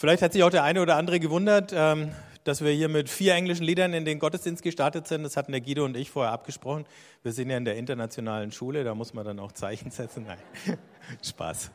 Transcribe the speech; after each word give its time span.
Vielleicht 0.00 0.22
hat 0.22 0.32
sich 0.32 0.42
auch 0.42 0.50
der 0.50 0.64
eine 0.64 0.80
oder 0.80 0.96
andere 0.96 1.20
gewundert, 1.20 1.74
ähm, 1.76 2.12
dass 2.44 2.64
wir 2.64 2.70
hier 2.70 2.88
mit 2.88 3.10
vier 3.10 3.34
englischen 3.34 3.64
Liedern 3.64 3.92
in 3.92 4.06
den 4.06 4.18
Gottesdienst 4.18 4.62
gestartet 4.62 5.06
sind. 5.06 5.24
Das 5.24 5.36
hatten 5.36 5.52
der 5.52 5.60
Guido 5.60 5.84
und 5.84 5.94
ich 5.94 6.10
vorher 6.10 6.32
abgesprochen. 6.32 6.86
Wir 7.22 7.32
sind 7.32 7.50
ja 7.50 7.58
in 7.58 7.66
der 7.66 7.76
internationalen 7.76 8.50
Schule, 8.50 8.82
da 8.82 8.94
muss 8.94 9.12
man 9.12 9.26
dann 9.26 9.38
auch 9.38 9.52
Zeichen 9.52 9.90
setzen. 9.90 10.24
Nein, 10.26 10.38
Spaß. 11.22 11.70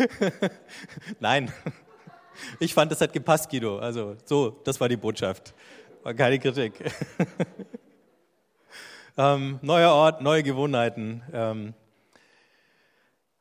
Nein, 1.20 1.52
ich 2.58 2.74
fand, 2.74 2.90
das 2.90 3.00
hat 3.00 3.12
gepasst, 3.12 3.50
Guido. 3.50 3.78
Also 3.78 4.16
so, 4.24 4.50
das 4.64 4.80
war 4.80 4.88
die 4.88 4.96
Botschaft. 4.96 5.54
War 6.02 6.12
keine 6.12 6.40
Kritik. 6.40 6.72
ähm, 9.16 9.60
neuer 9.62 9.92
Ort, 9.92 10.22
neue 10.22 10.42
Gewohnheiten. 10.42 11.22
Ähm, 11.32 11.74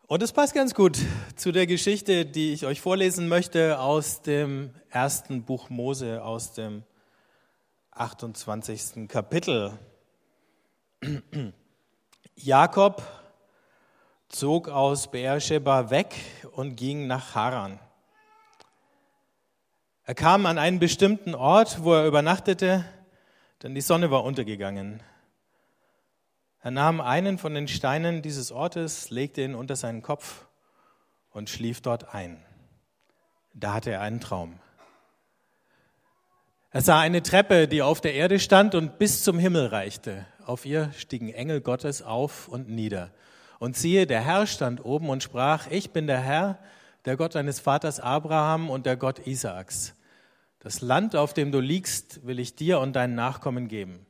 und 0.10 0.24
es 0.24 0.32
passt 0.32 0.56
ganz 0.56 0.74
gut 0.74 0.98
zu 1.36 1.52
der 1.52 1.68
Geschichte, 1.68 2.26
die 2.26 2.52
ich 2.52 2.66
euch 2.66 2.82
vorlesen 2.82 3.28
möchte 3.28 3.80
aus 3.80 4.24
dem 4.24 4.74
ersten 4.90 5.44
Buch 5.44 5.70
Mose, 5.70 6.24
aus 6.24 6.54
dem 6.54 6.82
28. 7.92 9.08
Kapitel. 9.08 9.78
Jakob 12.36 13.04
zog 14.30 14.68
aus 14.68 15.12
Beersheba 15.12 15.92
weg 15.92 16.16
und 16.54 16.76
ging 16.76 17.06
nach 17.06 17.36
Haran. 17.36 17.80
Er 20.06 20.16
kam 20.16 20.48
an 20.48 20.58
einen 20.58 20.80
bestimmten 20.80 21.36
Ort, 21.36 21.84
wo 21.84 21.94
er 21.94 22.08
übernachtete, 22.08 22.84
denn 23.62 23.76
die 23.76 23.82
Sonne 23.82 24.10
war 24.10 24.24
untergegangen. 24.24 25.04
Er 26.62 26.72
nahm 26.72 27.00
einen 27.00 27.38
von 27.38 27.54
den 27.54 27.68
Steinen 27.70 28.22
dieses 28.22 28.52
Ortes, 28.52 29.10
legte 29.10 29.42
ihn 29.42 29.56
unter 29.56 29.78
seinen 29.78 30.02
Kopf 30.02 30.46
und 31.32 31.50
schlief 31.50 31.82
dort 31.82 32.14
ein. 32.14 32.44
Da 33.54 33.74
hatte 33.76 33.92
er 33.92 34.02
einen 34.02 34.20
Traum. 34.20 34.60
Er 36.72 36.82
sah 36.82 37.00
eine 37.00 37.24
Treppe, 37.24 37.68
die 37.68 37.82
auf 37.82 38.02
der 38.02 38.14
Erde 38.14 38.40
stand 38.40 38.76
und 38.76 39.00
bis 39.00 39.24
zum 39.24 39.40
Himmel 39.40 39.68
reichte. 39.68 40.26
Auf 40.46 40.66
ihr 40.66 40.92
stiegen 40.98 41.30
Engel 41.30 41.62
Gottes 41.62 42.02
auf 42.02 42.48
und 42.48 42.70
nieder. 42.70 43.12
Und 43.58 43.76
siehe, 43.76 44.06
der 44.06 44.22
Herr 44.22 44.46
stand 44.46 44.84
oben 44.84 45.10
und 45.10 45.24
sprach, 45.24 45.68
ich 45.72 45.92
bin 45.92 46.08
der 46.08 46.20
Herr, 46.20 46.60
der 47.06 47.18
Gott 47.18 47.36
deines 47.36 47.60
Vaters 47.60 48.00
Abraham 48.00 48.70
und 48.70 48.86
der 48.86 48.98
Gott 48.98 49.26
Isaaks. 49.26 49.96
Das 50.60 50.82
Land, 50.82 51.16
auf 51.16 51.34
dem 51.34 51.52
du 51.52 51.60
liegst, 51.60 52.26
will 52.28 52.38
ich 52.38 52.56
dir 52.56 52.80
und 52.80 52.94
deinen 52.96 53.16
Nachkommen 53.16 53.70
geben. 53.70 54.06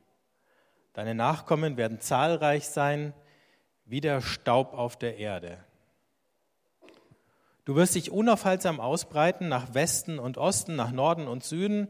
Deine 0.92 1.14
Nachkommen 1.14 1.76
werden 1.76 2.00
zahlreich 2.00 2.68
sein 2.68 3.14
wie 3.84 4.00
der 4.00 4.20
Staub 4.20 4.72
auf 4.72 4.96
der 4.96 5.18
Erde. 5.18 5.58
Du 7.64 7.76
wirst 7.76 7.94
dich 7.94 8.10
unaufhaltsam 8.10 8.80
ausbreiten 8.80 9.48
nach 9.48 9.74
Westen 9.74 10.18
und 10.18 10.38
Osten, 10.38 10.76
nach 10.76 10.92
Norden 10.92 11.28
und 11.28 11.44
Süden, 11.44 11.88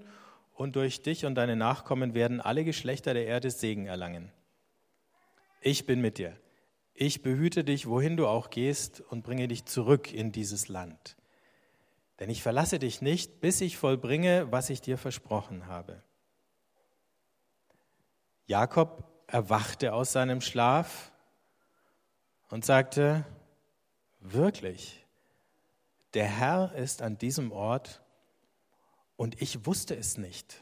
und 0.53 0.77
durch 0.77 1.01
dich 1.03 1.25
und 1.25 1.37
deine 1.37 1.57
Nachkommen 1.57 2.13
werden 2.13 2.41
alle 2.41 2.65
Geschlechter 2.65 3.15
der 3.15 3.27
Erde 3.27 3.51
Segen 3.51 3.87
erlangen. 3.87 4.31
Ich 5.63 5.87
bin 5.87 6.03
mit 6.03 6.19
dir. 6.19 6.37
Ich 6.93 7.23
behüte 7.23 7.65
dich, 7.65 7.89
wohin 7.89 8.19
du 8.19 8.27
auch 8.27 8.51
gehst, 8.51 9.01
und 9.01 9.23
bringe 9.23 9.49
dich 9.49 9.65
zurück 9.65 10.13
in 10.13 10.33
dieses 10.33 10.69
Land. 10.69 11.17
Denn 12.19 12.29
ich 12.29 12.43
verlasse 12.43 12.79
dich 12.79 13.01
nicht, 13.01 13.41
bis 13.41 13.63
ich 13.63 13.79
vollbringe, 13.79 14.53
was 14.53 14.69
ich 14.69 14.83
dir 14.83 14.99
versprochen 14.99 15.67
habe. 15.67 16.03
Jakob 18.51 19.05
erwachte 19.29 19.93
aus 19.93 20.11
seinem 20.11 20.41
Schlaf 20.41 21.13
und 22.49 22.65
sagte, 22.65 23.25
wirklich, 24.19 25.07
der 26.15 26.25
Herr 26.25 26.75
ist 26.75 27.01
an 27.01 27.17
diesem 27.17 27.53
Ort 27.53 28.03
und 29.17 29.41
ich 29.41 29.67
wusste 29.67 29.95
es 29.95 30.19
nicht. 30.19 30.61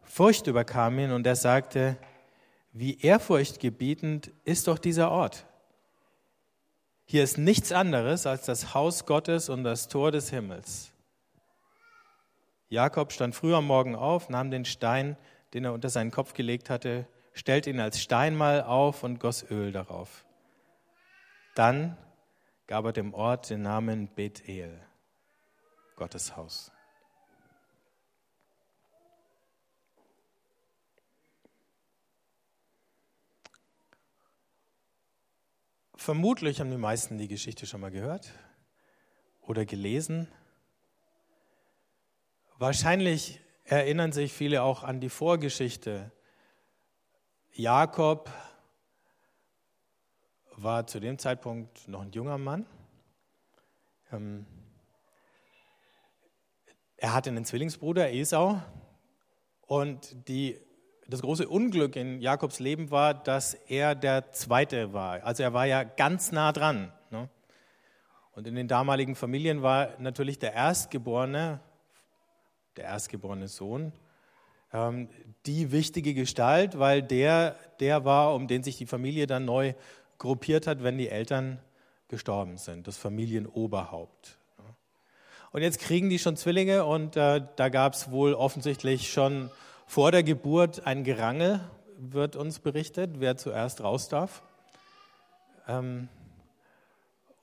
Furcht 0.00 0.46
überkam 0.46 0.98
ihn 0.98 1.12
und 1.12 1.26
er 1.26 1.36
sagte, 1.36 1.98
wie 2.72 2.98
ehrfurchtgebietend 2.98 4.30
ist 4.44 4.66
doch 4.66 4.78
dieser 4.78 5.10
Ort. 5.10 5.44
Hier 7.04 7.22
ist 7.22 7.36
nichts 7.36 7.70
anderes 7.70 8.26
als 8.26 8.46
das 8.46 8.72
Haus 8.72 9.04
Gottes 9.04 9.50
und 9.50 9.64
das 9.64 9.88
Tor 9.88 10.10
des 10.10 10.30
Himmels. 10.30 10.90
Jakob 12.70 13.12
stand 13.12 13.34
früh 13.34 13.54
am 13.54 13.66
Morgen 13.66 13.94
auf, 13.94 14.30
nahm 14.30 14.50
den 14.50 14.64
Stein, 14.64 15.18
den 15.54 15.64
er 15.64 15.72
unter 15.72 15.88
seinen 15.88 16.10
Kopf 16.10 16.34
gelegt 16.34 16.70
hatte, 16.70 17.06
stellte 17.32 17.70
ihn 17.70 17.80
als 17.80 18.00
Steinmal 18.00 18.62
auf 18.62 19.02
und 19.02 19.20
goss 19.20 19.50
Öl 19.50 19.72
darauf. 19.72 20.24
Dann 21.54 21.96
gab 22.66 22.84
er 22.84 22.92
dem 22.92 23.14
Ort 23.14 23.50
den 23.50 23.62
Namen 23.62 24.08
Bethel, 24.08 24.80
Gottes 25.96 26.36
Haus. 26.36 26.72
Vermutlich 35.96 36.60
haben 36.60 36.70
die 36.70 36.78
meisten 36.78 37.18
die 37.18 37.28
Geschichte 37.28 37.66
schon 37.66 37.82
mal 37.82 37.90
gehört 37.90 38.32
oder 39.42 39.66
gelesen. 39.66 40.28
Wahrscheinlich 42.56 43.40
erinnern 43.76 44.12
sich 44.12 44.32
viele 44.32 44.62
auch 44.62 44.82
an 44.82 45.00
die 45.00 45.08
Vorgeschichte. 45.08 46.10
Jakob 47.52 48.30
war 50.56 50.86
zu 50.86 50.98
dem 50.98 51.18
Zeitpunkt 51.18 51.86
noch 51.86 52.02
ein 52.02 52.10
junger 52.10 52.38
Mann. 52.38 52.66
Ähm, 54.12 54.44
er 56.96 57.14
hatte 57.14 57.30
einen 57.30 57.44
Zwillingsbruder, 57.44 58.12
Esau. 58.12 58.60
Und 59.62 60.28
die, 60.28 60.60
das 61.06 61.22
große 61.22 61.48
Unglück 61.48 61.94
in 61.94 62.20
Jakobs 62.20 62.58
Leben 62.58 62.90
war, 62.90 63.14
dass 63.14 63.54
er 63.54 63.94
der 63.94 64.32
Zweite 64.32 64.92
war. 64.92 65.22
Also 65.22 65.44
er 65.44 65.52
war 65.52 65.66
ja 65.66 65.84
ganz 65.84 66.32
nah 66.32 66.52
dran. 66.52 66.92
Ne? 67.10 67.28
Und 68.32 68.48
in 68.48 68.56
den 68.56 68.68
damaligen 68.68 69.14
Familien 69.14 69.62
war 69.62 69.98
natürlich 70.00 70.40
der 70.40 70.54
Erstgeborene 70.54 71.60
der 72.76 72.84
erstgeborene 72.84 73.48
Sohn, 73.48 73.92
ähm, 74.72 75.08
die 75.46 75.72
wichtige 75.72 76.14
Gestalt, 76.14 76.78
weil 76.78 77.02
der 77.02 77.56
der 77.80 78.04
war, 78.04 78.34
um 78.34 78.46
den 78.46 78.62
sich 78.62 78.76
die 78.76 78.86
Familie 78.86 79.26
dann 79.26 79.44
neu 79.44 79.74
gruppiert 80.18 80.66
hat, 80.66 80.82
wenn 80.82 80.98
die 80.98 81.08
Eltern 81.08 81.58
gestorben 82.08 82.56
sind, 82.56 82.86
das 82.86 82.96
Familienoberhaupt. 82.96 84.38
Und 85.52 85.62
jetzt 85.62 85.80
kriegen 85.80 86.10
die 86.10 86.18
schon 86.18 86.36
Zwillinge 86.36 86.84
und 86.84 87.16
äh, 87.16 87.42
da 87.56 87.68
gab 87.70 87.94
es 87.94 88.10
wohl 88.10 88.34
offensichtlich 88.34 89.12
schon 89.12 89.50
vor 89.86 90.12
der 90.12 90.22
Geburt 90.22 90.86
ein 90.86 91.02
Gerangel, 91.02 91.60
wird 91.98 92.36
uns 92.36 92.60
berichtet, 92.60 93.16
wer 93.18 93.36
zuerst 93.36 93.82
raus 93.82 94.08
darf. 94.08 94.42
Ähm, 95.66 96.08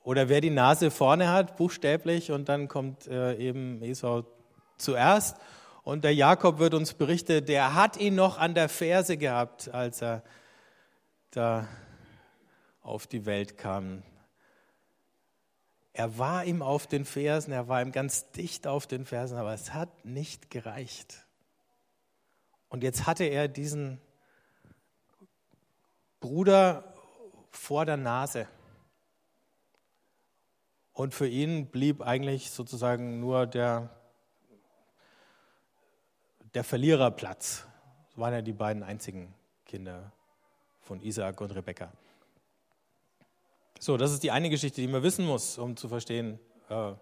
oder 0.02 0.30
wer 0.30 0.40
die 0.40 0.48
Nase 0.48 0.90
vorne 0.90 1.28
hat, 1.28 1.58
buchstäblich, 1.58 2.32
und 2.32 2.48
dann 2.48 2.66
kommt 2.66 3.06
äh, 3.08 3.34
eben 3.36 3.82
Esau 3.82 4.24
zuerst. 4.78 5.36
Und 5.82 6.04
der 6.04 6.14
Jakob 6.14 6.58
wird 6.58 6.74
uns 6.74 6.94
berichten, 6.94 7.44
der 7.44 7.74
hat 7.74 7.96
ihn 7.96 8.14
noch 8.14 8.38
an 8.38 8.54
der 8.54 8.68
Ferse 8.68 9.16
gehabt, 9.16 9.68
als 9.72 10.02
er 10.02 10.22
da 11.30 11.66
auf 12.82 13.06
die 13.06 13.26
Welt 13.26 13.58
kam. 13.58 14.02
Er 15.92 16.18
war 16.18 16.44
ihm 16.44 16.62
auf 16.62 16.86
den 16.86 17.04
Fersen, 17.04 17.52
er 17.52 17.68
war 17.68 17.82
ihm 17.82 17.92
ganz 17.92 18.30
dicht 18.30 18.66
auf 18.66 18.86
den 18.86 19.04
Fersen, 19.04 19.36
aber 19.36 19.52
es 19.52 19.74
hat 19.74 20.04
nicht 20.04 20.50
gereicht. 20.50 21.26
Und 22.68 22.82
jetzt 22.82 23.06
hatte 23.06 23.24
er 23.24 23.48
diesen 23.48 24.00
Bruder 26.20 26.94
vor 27.50 27.84
der 27.84 27.96
Nase. 27.96 28.46
Und 30.92 31.14
für 31.14 31.28
ihn 31.28 31.66
blieb 31.66 32.02
eigentlich 32.02 32.50
sozusagen 32.50 33.20
nur 33.20 33.46
der 33.46 33.97
der 36.58 36.64
Verliererplatz. 36.64 37.68
Das 38.08 38.18
waren 38.18 38.32
ja 38.32 38.42
die 38.42 38.52
beiden 38.52 38.82
einzigen 38.82 39.32
Kinder 39.64 40.10
von 40.80 41.00
Isaak 41.00 41.40
und 41.40 41.52
Rebekka. 41.52 41.92
So, 43.78 43.96
das 43.96 44.10
ist 44.10 44.24
die 44.24 44.32
eine 44.32 44.50
Geschichte, 44.50 44.80
die 44.80 44.88
man 44.88 45.04
wissen 45.04 45.24
muss, 45.24 45.56
um 45.56 45.76
zu 45.76 45.88
verstehen, 45.88 46.40
äh, 46.68 46.94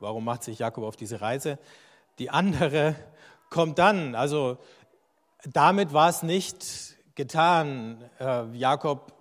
warum 0.00 0.24
macht 0.24 0.42
sich 0.42 0.58
Jakob 0.58 0.82
auf 0.82 0.96
diese 0.96 1.20
Reise. 1.20 1.60
Die 2.18 2.30
andere 2.30 2.96
kommt 3.48 3.78
dann. 3.78 4.16
Also 4.16 4.58
damit 5.44 5.92
war 5.92 6.08
es 6.08 6.24
nicht 6.24 6.96
getan. 7.14 8.10
Äh, 8.18 8.46
Jakob 8.56 9.12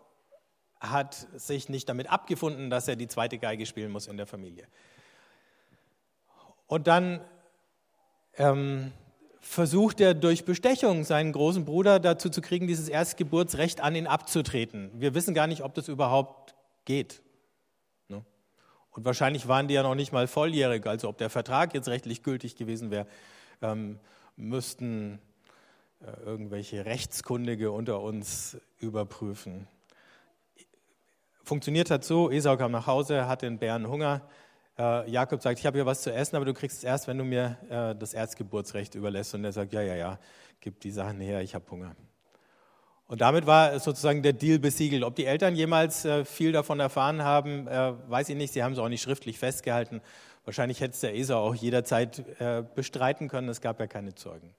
hat 0.80 1.14
sich 1.36 1.70
nicht 1.70 1.88
damit 1.88 2.10
abgefunden, 2.10 2.72
dass 2.72 2.88
er 2.88 2.96
die 2.96 3.08
zweite 3.08 3.38
Geige 3.38 3.68
spielen 3.68 3.92
muss 3.92 4.08
in 4.08 4.18
der 4.18 4.26
Familie. 4.26 4.68
Und 6.66 6.88
dann 6.88 7.22
ähm, 8.34 8.92
versucht 9.46 10.02
er 10.02 10.16
durch 10.16 10.44
Bestechung 10.44 11.04
seinen 11.04 11.32
großen 11.32 11.66
Bruder 11.66 12.00
dazu 12.00 12.30
zu 12.30 12.42
kriegen, 12.42 12.66
dieses 12.66 12.90
Erstgeburtsrecht 12.90 13.80
an 13.80 13.96
ihn 13.96 14.08
abzutreten. 14.08 14.90
Wir 14.96 15.14
wissen 15.14 15.36
gar 15.36 15.46
nicht, 15.46 15.62
ob 15.62 15.76
das 15.76 15.88
überhaupt 15.88 16.56
geht. 16.84 17.22
Ne? 18.10 18.26
Und 18.92 19.06
wahrscheinlich 19.06 19.48
waren 19.48 19.68
die 19.68 19.76
ja 19.76 19.84
noch 19.84 19.94
nicht 19.94 20.12
mal 20.12 20.28
volljährig, 20.28 20.86
also 20.88 21.08
ob 21.08 21.20
der 21.20 21.30
Vertrag 21.30 21.76
jetzt 21.76 21.88
rechtlich 21.88 22.24
gültig 22.24 22.56
gewesen 22.56 22.90
wäre, 22.90 23.06
ähm, 23.62 24.00
müssten 24.36 25.20
äh, 26.02 26.26
irgendwelche 26.26 26.86
Rechtskundige 26.86 27.72
unter 27.72 28.02
uns 28.02 28.58
überprüfen. 28.80 29.68
Funktioniert 31.44 31.92
hat 31.92 32.04
so, 32.04 32.32
Esau 32.32 32.58
kam 32.58 32.72
nach 32.72 32.88
Hause, 32.88 33.28
hatte 33.28 33.46
einen 33.46 33.60
Bären 33.60 33.88
Hunger. 33.88 34.28
Äh, 34.78 35.10
Jakob 35.10 35.42
sagt, 35.42 35.60
ich 35.60 35.66
habe 35.66 35.78
hier 35.78 35.86
was 35.86 36.02
zu 36.02 36.12
essen, 36.14 36.36
aber 36.36 36.46
du 36.46 36.54
kriegst 36.54 36.80
es 36.80 36.84
erst, 36.84 37.08
wenn 37.08 37.18
du 37.18 37.24
mir 37.24 37.58
äh, 37.70 37.96
das 37.96 38.14
Erzgeburtsrecht 38.14 38.96
überlässt. 38.96 39.34
Und 39.34 39.46
er 39.46 39.54
sagt, 39.54 39.72
ja, 39.72 39.82
ja, 39.82 39.96
ja, 39.96 40.20
gib 40.60 40.80
die 40.82 40.92
Sachen 40.92 41.20
her, 41.22 41.42
ich 41.42 41.56
habe 41.56 41.70
Hunger. 41.72 41.96
Und 43.08 43.22
damit 43.22 43.46
war 43.46 43.80
sozusagen 43.80 44.24
der 44.24 44.34
Deal 44.34 44.60
besiegelt. 44.60 45.04
Ob 45.04 45.16
die 45.16 45.26
Eltern 45.26 45.56
jemals 45.56 46.04
äh, 46.06 46.26
viel 46.26 46.52
davon 46.52 46.80
erfahren 46.80 47.24
haben, 47.24 47.68
weiß 47.68 48.30
ich 48.30 48.36
nicht. 48.36 48.52
Sie 48.52 48.64
haben 48.64 48.74
es 48.74 48.80
auch 48.80 48.90
nicht 48.90 49.04
schriftlich 49.04 49.38
festgehalten. 49.38 50.02
Wahrscheinlich 50.44 50.82
hätte 50.82 50.94
es 50.94 51.00
der 51.02 51.16
Esau 51.16 51.38
auch 51.38 51.56
jederzeit 51.56 52.24
bestreiten 52.76 53.30
können. 53.30 53.50
Es 53.50 53.62
gab 53.62 53.80
ja 53.80 53.88
keine 53.88 54.14
Zeugen, 54.14 54.54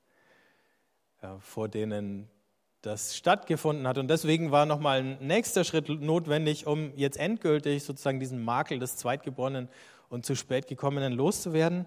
vor 1.39 1.69
denen 1.69 2.29
das 2.83 3.17
stattgefunden 3.17 3.87
hat. 3.87 3.99
Und 3.99 4.09
deswegen 4.09 4.53
war 4.53 4.65
nochmal 4.65 5.01
ein 5.01 5.19
nächster 5.21 5.65
Schritt 5.65 5.89
notwendig, 5.89 6.67
um 6.67 6.93
jetzt 6.97 7.19
endgültig 7.19 7.85
sozusagen 7.85 8.21
diesen 8.21 8.43
Makel 8.45 8.79
des 8.79 8.97
Zweitgeborenen 8.97 9.69
und 10.09 10.27
zu 10.27 10.35
spät 10.35 10.67
gekommenen 10.67 11.13
loszuwerden. 11.13 11.87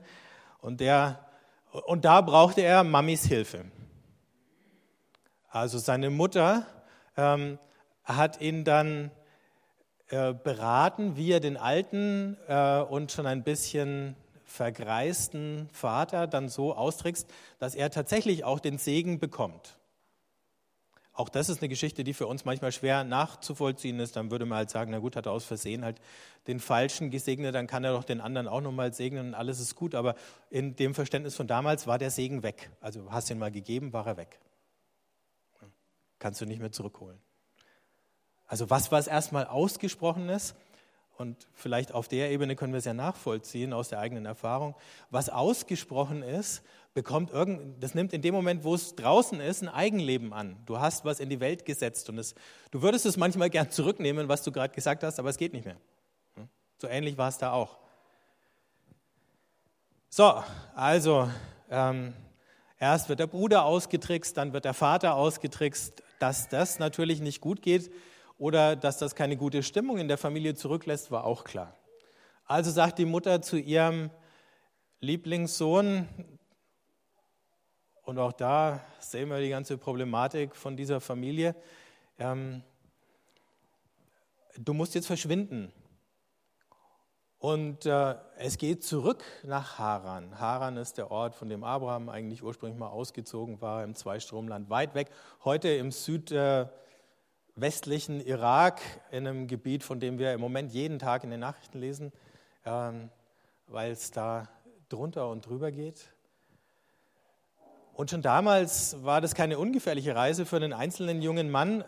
Und, 0.62 0.80
der, 0.80 1.25
und 1.86 2.06
da 2.06 2.21
brauchte 2.21 2.62
er 2.62 2.83
Mamis 2.83 3.25
Hilfe. 3.25 3.66
Also 5.50 5.77
seine 5.77 6.10
Mutter 6.10 6.66
ähm, 7.18 7.57
hat 8.04 8.39
ihn 8.42 8.63
dann 8.63 9.12
äh, 10.10 10.33
beraten, 10.33 11.18
wie 11.18 11.31
er 11.31 11.39
den 11.39 11.57
alten 11.57 12.38
äh, 12.48 12.81
und 12.81 13.12
schon 13.12 13.25
ein 13.25 13.44
bisschen 13.44 14.16
vergreisten 14.45 15.69
Vater 15.71 16.27
dann 16.27 16.50
so 16.50 16.75
austrickst, 16.75 17.30
dass 17.60 17.75
er 17.75 17.92
tatsächlich 17.92 18.44
auch 18.44 18.60
den 18.60 18.77
Segen 18.77 19.19
bekommt. 19.19 19.78
Auch 21.19 21.30
das 21.30 21.50
ist 21.50 21.62
eine 21.62 21.69
Geschichte, 21.69 22.04
die 22.04 22.13
für 22.13 22.27
uns 22.27 22.45
manchmal 22.45 22.71
schwer 22.71 23.04
nachzuvollziehen 23.04 24.00
ist. 24.00 24.16
Dann 24.16 24.31
würde 24.31 24.45
man 24.45 24.60
halt 24.60 24.69
sagen, 24.69 24.92
na 24.92 25.00
gut, 25.00 25.16
hat 25.16 25.25
er 25.25 25.33
aus 25.33 25.44
Versehen 25.44 25.83
halt 25.83 26.00
den 26.48 26.60
Falschen 26.60 27.12
gesegnet, 27.12 27.54
dann 27.54 27.68
kann 27.68 27.83
er 27.83 27.92
doch 27.92 28.06
den 28.06 28.21
anderen 28.21 28.48
auch 28.48 28.62
nochmal 28.62 28.94
segnen 28.94 29.27
und 29.27 29.33
alles 29.33 29.60
ist 29.60 29.75
gut. 29.75 29.95
Aber 29.95 30.16
in 30.50 30.75
dem 30.75 30.94
Verständnis 30.94 31.36
von 31.36 31.48
damals 31.48 31.88
war 31.88 31.98
der 31.98 32.10
Segen 32.10 32.42
weg. 32.42 32.69
Also 32.80 33.12
hast 33.12 33.30
ihn 33.30 33.38
mal 33.38 33.51
gegeben, 33.51 33.92
war 33.92 34.07
er 34.07 34.18
weg 34.18 34.39
kannst 36.19 36.42
du 36.42 36.45
nicht 36.45 36.60
mehr 36.60 36.71
zurückholen. 36.71 37.18
Also 38.45 38.69
was, 38.69 38.92
was 38.92 39.07
erstmal 39.07 39.45
ausgesprochen 39.45 40.30
ist, 40.30 40.56
und 41.18 41.50
vielleicht 41.54 41.92
auf 41.92 42.07
der 42.07 42.31
Ebene 42.31 42.56
können 42.56 42.71
wir 42.71 42.77
es 42.77 42.86
ja 42.86 42.94
nachvollziehen 42.94 43.74
aus 43.74 43.89
der 43.89 44.00
eigenen 44.00 44.25
Erfahrung, 44.25 44.74
was 45.10 45.30
ausgesprochen 45.30 46.24
ist, 46.24 46.63
bekommt 46.99 47.31
irgend, 47.31 47.81
das 47.81 47.95
nimmt 47.95 48.11
in 48.11 48.21
dem 48.21 48.33
Moment, 48.33 48.65
wo 48.65 48.75
es 48.75 48.93
draußen 48.93 49.39
ist, 49.39 49.61
ein 49.61 49.69
Eigenleben 49.69 50.33
an. 50.33 50.57
Du 50.65 50.79
hast 50.79 51.05
was 51.05 51.21
in 51.21 51.29
die 51.29 51.39
Welt 51.39 51.63
gesetzt 51.63 52.09
und 52.09 52.17
es, 52.17 52.35
du 52.71 52.81
würdest 52.81 53.05
es 53.05 53.15
manchmal 53.15 53.49
gern 53.49 53.71
zurücknehmen, 53.71 54.27
was 54.27 54.43
du 54.43 54.51
gerade 54.51 54.73
gesagt 54.73 55.01
hast, 55.03 55.17
aber 55.17 55.29
es 55.29 55.37
geht 55.37 55.53
nicht 55.53 55.63
mehr. 55.63 55.77
Hm? 56.35 56.49
So 56.77 56.89
ähnlich 56.89 57.17
war 57.17 57.29
es 57.29 57.37
da 57.37 57.53
auch. 57.53 57.77
So, 60.09 60.43
also 60.75 61.29
ähm, 61.69 62.13
erst 62.77 63.07
wird 63.07 63.21
der 63.21 63.27
Bruder 63.27 63.63
ausgetrickst, 63.63 64.35
dann 64.35 64.51
wird 64.51 64.65
der 64.65 64.73
Vater 64.73 65.15
ausgetrickst, 65.15 66.03
dass 66.19 66.49
das 66.49 66.79
natürlich 66.79 67.21
nicht 67.21 67.39
gut 67.39 67.61
geht 67.61 67.93
oder 68.37 68.75
dass 68.75 68.97
das 68.97 69.15
keine 69.15 69.37
gute 69.37 69.63
Stimmung 69.63 69.99
in 69.99 70.09
der 70.09 70.17
Familie 70.17 70.53
zurücklässt, 70.53 71.11
war 71.11 71.23
auch 71.23 71.45
klar. 71.45 71.77
Also 72.43 72.71
sagt 72.71 72.99
die 72.99 73.05
Mutter 73.05 73.41
zu 73.41 73.55
ihrem 73.57 74.09
Lieblingssohn, 74.99 76.09
und 78.09 78.17
auch 78.17 78.33
da 78.33 78.81
sehen 79.00 79.29
wir 79.29 79.39
die 79.39 79.50
ganze 79.50 79.77
Problematik 79.77 80.56
von 80.56 80.75
dieser 80.75 81.00
Familie, 81.00 81.53
ähm, 82.17 82.63
du 84.57 84.73
musst 84.73 84.95
jetzt 84.95 85.06
verschwinden. 85.06 85.71
Und 87.38 87.85
äh, 87.85 88.15
es 88.38 88.57
geht 88.57 88.83
zurück 88.83 89.23
nach 89.44 89.77
Haran. 89.77 90.39
Haran 90.39 90.77
ist 90.77 90.97
der 90.97 91.11
Ort, 91.11 91.35
von 91.35 91.50
dem 91.50 91.63
Abraham 91.63 92.09
eigentlich 92.09 92.41
ursprünglich 92.44 92.79
mal 92.79 92.88
ausgezogen 92.88 93.61
war, 93.61 93.83
im 93.83 93.94
Zweistromland, 93.94 94.71
weit 94.71 94.95
weg. 94.95 95.11
Heute 95.45 95.69
im 95.69 95.91
südwestlichen 95.91 98.21
äh, 98.21 98.23
Irak, 98.23 98.81
in 99.11 99.27
einem 99.27 99.45
Gebiet, 99.45 99.83
von 99.83 100.00
dem 100.00 100.17
wir 100.17 100.33
im 100.33 100.41
Moment 100.41 100.73
jeden 100.73 100.97
Tag 100.97 101.23
in 101.23 101.29
den 101.29 101.41
Nachrichten 101.41 101.77
lesen, 101.77 102.11
ähm, 102.65 103.11
weil 103.67 103.91
es 103.91 104.09
da 104.09 104.50
drunter 104.89 105.29
und 105.29 105.45
drüber 105.45 105.71
geht. 105.71 106.09
Und 107.99 108.09
schon 108.11 108.21
damals 108.21 109.03
war 109.03 109.19
das 109.19 109.35
keine 109.35 109.59
ungefährliche 109.59 110.15
Reise 110.15 110.45
für 110.45 110.55
einen 110.55 110.71
einzelnen 110.71 111.21
jungen 111.21 111.49
Mann, 111.49 111.83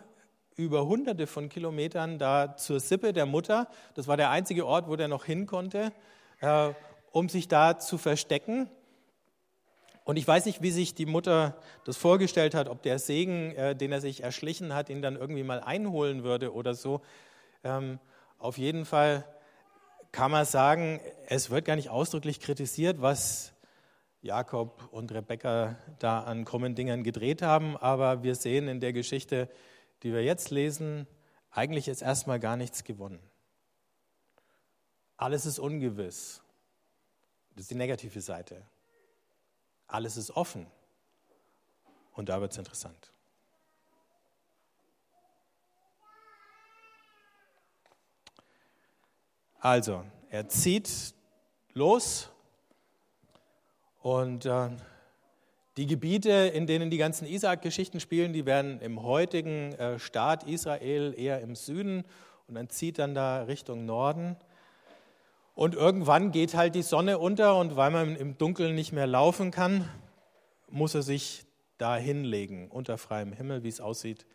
über 0.56 0.84
hunderte 0.84 1.26
von 1.26 1.48
Kilometern 1.48 2.18
da 2.18 2.54
zur 2.54 2.80
Sippe 2.80 3.14
der 3.14 3.24
Mutter. 3.24 3.66
Das 3.94 4.08
war 4.08 4.18
der 4.18 4.28
einzige 4.28 4.66
Ort, 4.66 4.90
wo 4.90 4.96
der 4.96 5.08
noch 5.08 5.24
hin 5.24 5.46
konnte, 5.46 5.90
äh, 6.40 6.74
um 7.12 7.30
sich 7.30 7.48
da 7.48 7.78
zu 7.78 7.96
verstecken. 7.96 8.68
Und 10.04 10.18
ich 10.18 10.28
weiß 10.28 10.44
nicht, 10.44 10.60
wie 10.60 10.70
sich 10.70 10.94
die 10.94 11.06
Mutter 11.06 11.56
das 11.86 11.96
vorgestellt 11.96 12.54
hat, 12.54 12.68
ob 12.68 12.82
der 12.82 12.98
Segen, 12.98 13.52
äh, 13.52 13.74
den 13.74 13.90
er 13.90 14.02
sich 14.02 14.22
erschlichen 14.22 14.74
hat, 14.74 14.90
ihn 14.90 15.00
dann 15.00 15.16
irgendwie 15.16 15.44
mal 15.44 15.60
einholen 15.60 16.24
würde 16.24 16.52
oder 16.52 16.74
so. 16.74 17.00
Ähm, 17.64 17.98
auf 18.36 18.58
jeden 18.58 18.84
Fall 18.84 19.24
kann 20.10 20.30
man 20.30 20.44
sagen, 20.44 21.00
es 21.28 21.48
wird 21.48 21.64
gar 21.64 21.76
nicht 21.76 21.88
ausdrücklich 21.88 22.38
kritisiert, 22.38 23.00
was 23.00 23.54
Jakob 24.22 24.88
und 24.92 25.10
Rebekka 25.12 25.76
da 25.98 26.20
an 26.20 26.44
krummen 26.44 26.76
Dingern 26.76 27.02
gedreht 27.02 27.42
haben, 27.42 27.76
aber 27.76 28.22
wir 28.22 28.36
sehen 28.36 28.68
in 28.68 28.78
der 28.78 28.92
Geschichte, 28.92 29.48
die 30.04 30.12
wir 30.12 30.22
jetzt 30.22 30.50
lesen, 30.50 31.08
eigentlich 31.50 31.88
ist 31.88 32.02
erstmal 32.02 32.38
gar 32.38 32.56
nichts 32.56 32.84
gewonnen. 32.84 33.18
Alles 35.16 35.44
ist 35.44 35.58
ungewiss. 35.58 36.40
Das 37.54 37.62
ist 37.62 37.70
die 37.72 37.74
negative 37.74 38.20
Seite. 38.20 38.62
Alles 39.88 40.16
ist 40.16 40.30
offen. 40.30 40.66
Und 42.12 42.28
da 42.28 42.40
wird 42.40 42.52
es 42.52 42.58
interessant. 42.58 43.12
Also, 49.58 50.04
er 50.30 50.48
zieht 50.48 51.14
los 51.72 52.31
und 54.02 54.46
äh, 54.46 54.68
die 55.76 55.86
Gebiete, 55.86 56.30
in 56.30 56.66
denen 56.66 56.90
die 56.90 56.98
ganzen 56.98 57.26
Isaak-Geschichten 57.26 58.00
spielen, 58.00 58.32
die 58.32 58.44
werden 58.44 58.80
im 58.80 59.02
heutigen 59.02 59.72
äh, 59.74 59.98
Staat 59.98 60.44
Israel 60.44 61.14
eher 61.16 61.40
im 61.40 61.54
Süden 61.54 62.04
und 62.46 62.56
dann 62.56 62.68
zieht 62.68 62.98
dann 62.98 63.14
da 63.14 63.42
Richtung 63.44 63.86
Norden. 63.86 64.36
Und 65.54 65.74
irgendwann 65.74 66.32
geht 66.32 66.54
halt 66.54 66.74
die 66.74 66.82
Sonne 66.82 67.18
unter 67.18 67.56
und 67.56 67.76
weil 67.76 67.90
man 67.90 68.16
im 68.16 68.36
Dunkeln 68.36 68.74
nicht 68.74 68.92
mehr 68.92 69.06
laufen 69.06 69.50
kann, 69.50 69.88
muss 70.68 70.94
er 70.94 71.02
sich 71.02 71.46
da 71.78 71.96
hinlegen, 71.96 72.70
unter 72.70 72.98
freiem 72.98 73.32
Himmel, 73.32 73.62
wie 73.62 73.68
es 73.68 73.80
aussieht, 73.80 74.26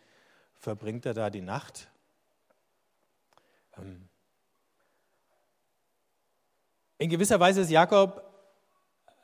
verbringt 0.55 1.05
er 1.05 1.13
da 1.13 1.29
die 1.29 1.41
Nacht. 1.41 1.89
Ähm, 3.77 4.07
in 6.97 7.09
gewisser 7.09 7.39
Weise 7.39 7.61
ist 7.61 7.69
Jakob 7.69 8.26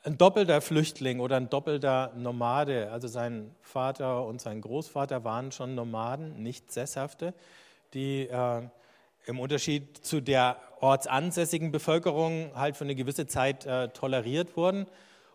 ein 0.04 0.18
doppelter 0.18 0.62
Flüchtling 0.62 1.20
oder 1.20 1.38
ein 1.38 1.50
doppelter 1.50 2.12
Nomade. 2.16 2.92
Also 2.92 3.08
sein 3.08 3.56
Vater 3.62 4.26
und 4.26 4.42
sein 4.42 4.62
Großvater 4.62 5.24
waren 5.24 5.52
schon 5.52 5.76
Nomaden, 5.76 6.44
nicht 6.44 6.72
Sesshafte, 6.72 7.34
die 7.94 8.28
äh, 8.28 8.62
im 9.26 9.40
Unterschied 9.40 10.06
zu 10.06 10.20
der 10.20 10.58
ortsansässigen 10.82 11.72
Bevölkerung 11.72 12.52
halt 12.56 12.76
für 12.76 12.84
eine 12.84 12.96
gewisse 12.96 13.28
Zeit 13.28 13.66
äh, 13.66 13.88
toleriert 13.90 14.58
wurden. 14.58 14.88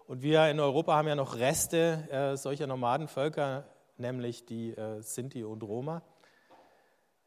Und 0.06 0.22
wir 0.22 0.48
in 0.48 0.60
Europa 0.60 0.94
haben 0.94 1.08
ja 1.08 1.14
noch 1.14 1.37
Reste 1.37 2.08
äh, 2.10 2.37
solcher 2.37 2.66
Nomadenvölker, 2.66 3.64
nämlich 3.96 4.44
die 4.44 4.70
äh, 4.72 5.00
Sinti 5.00 5.44
und 5.44 5.62
Roma. 5.62 6.02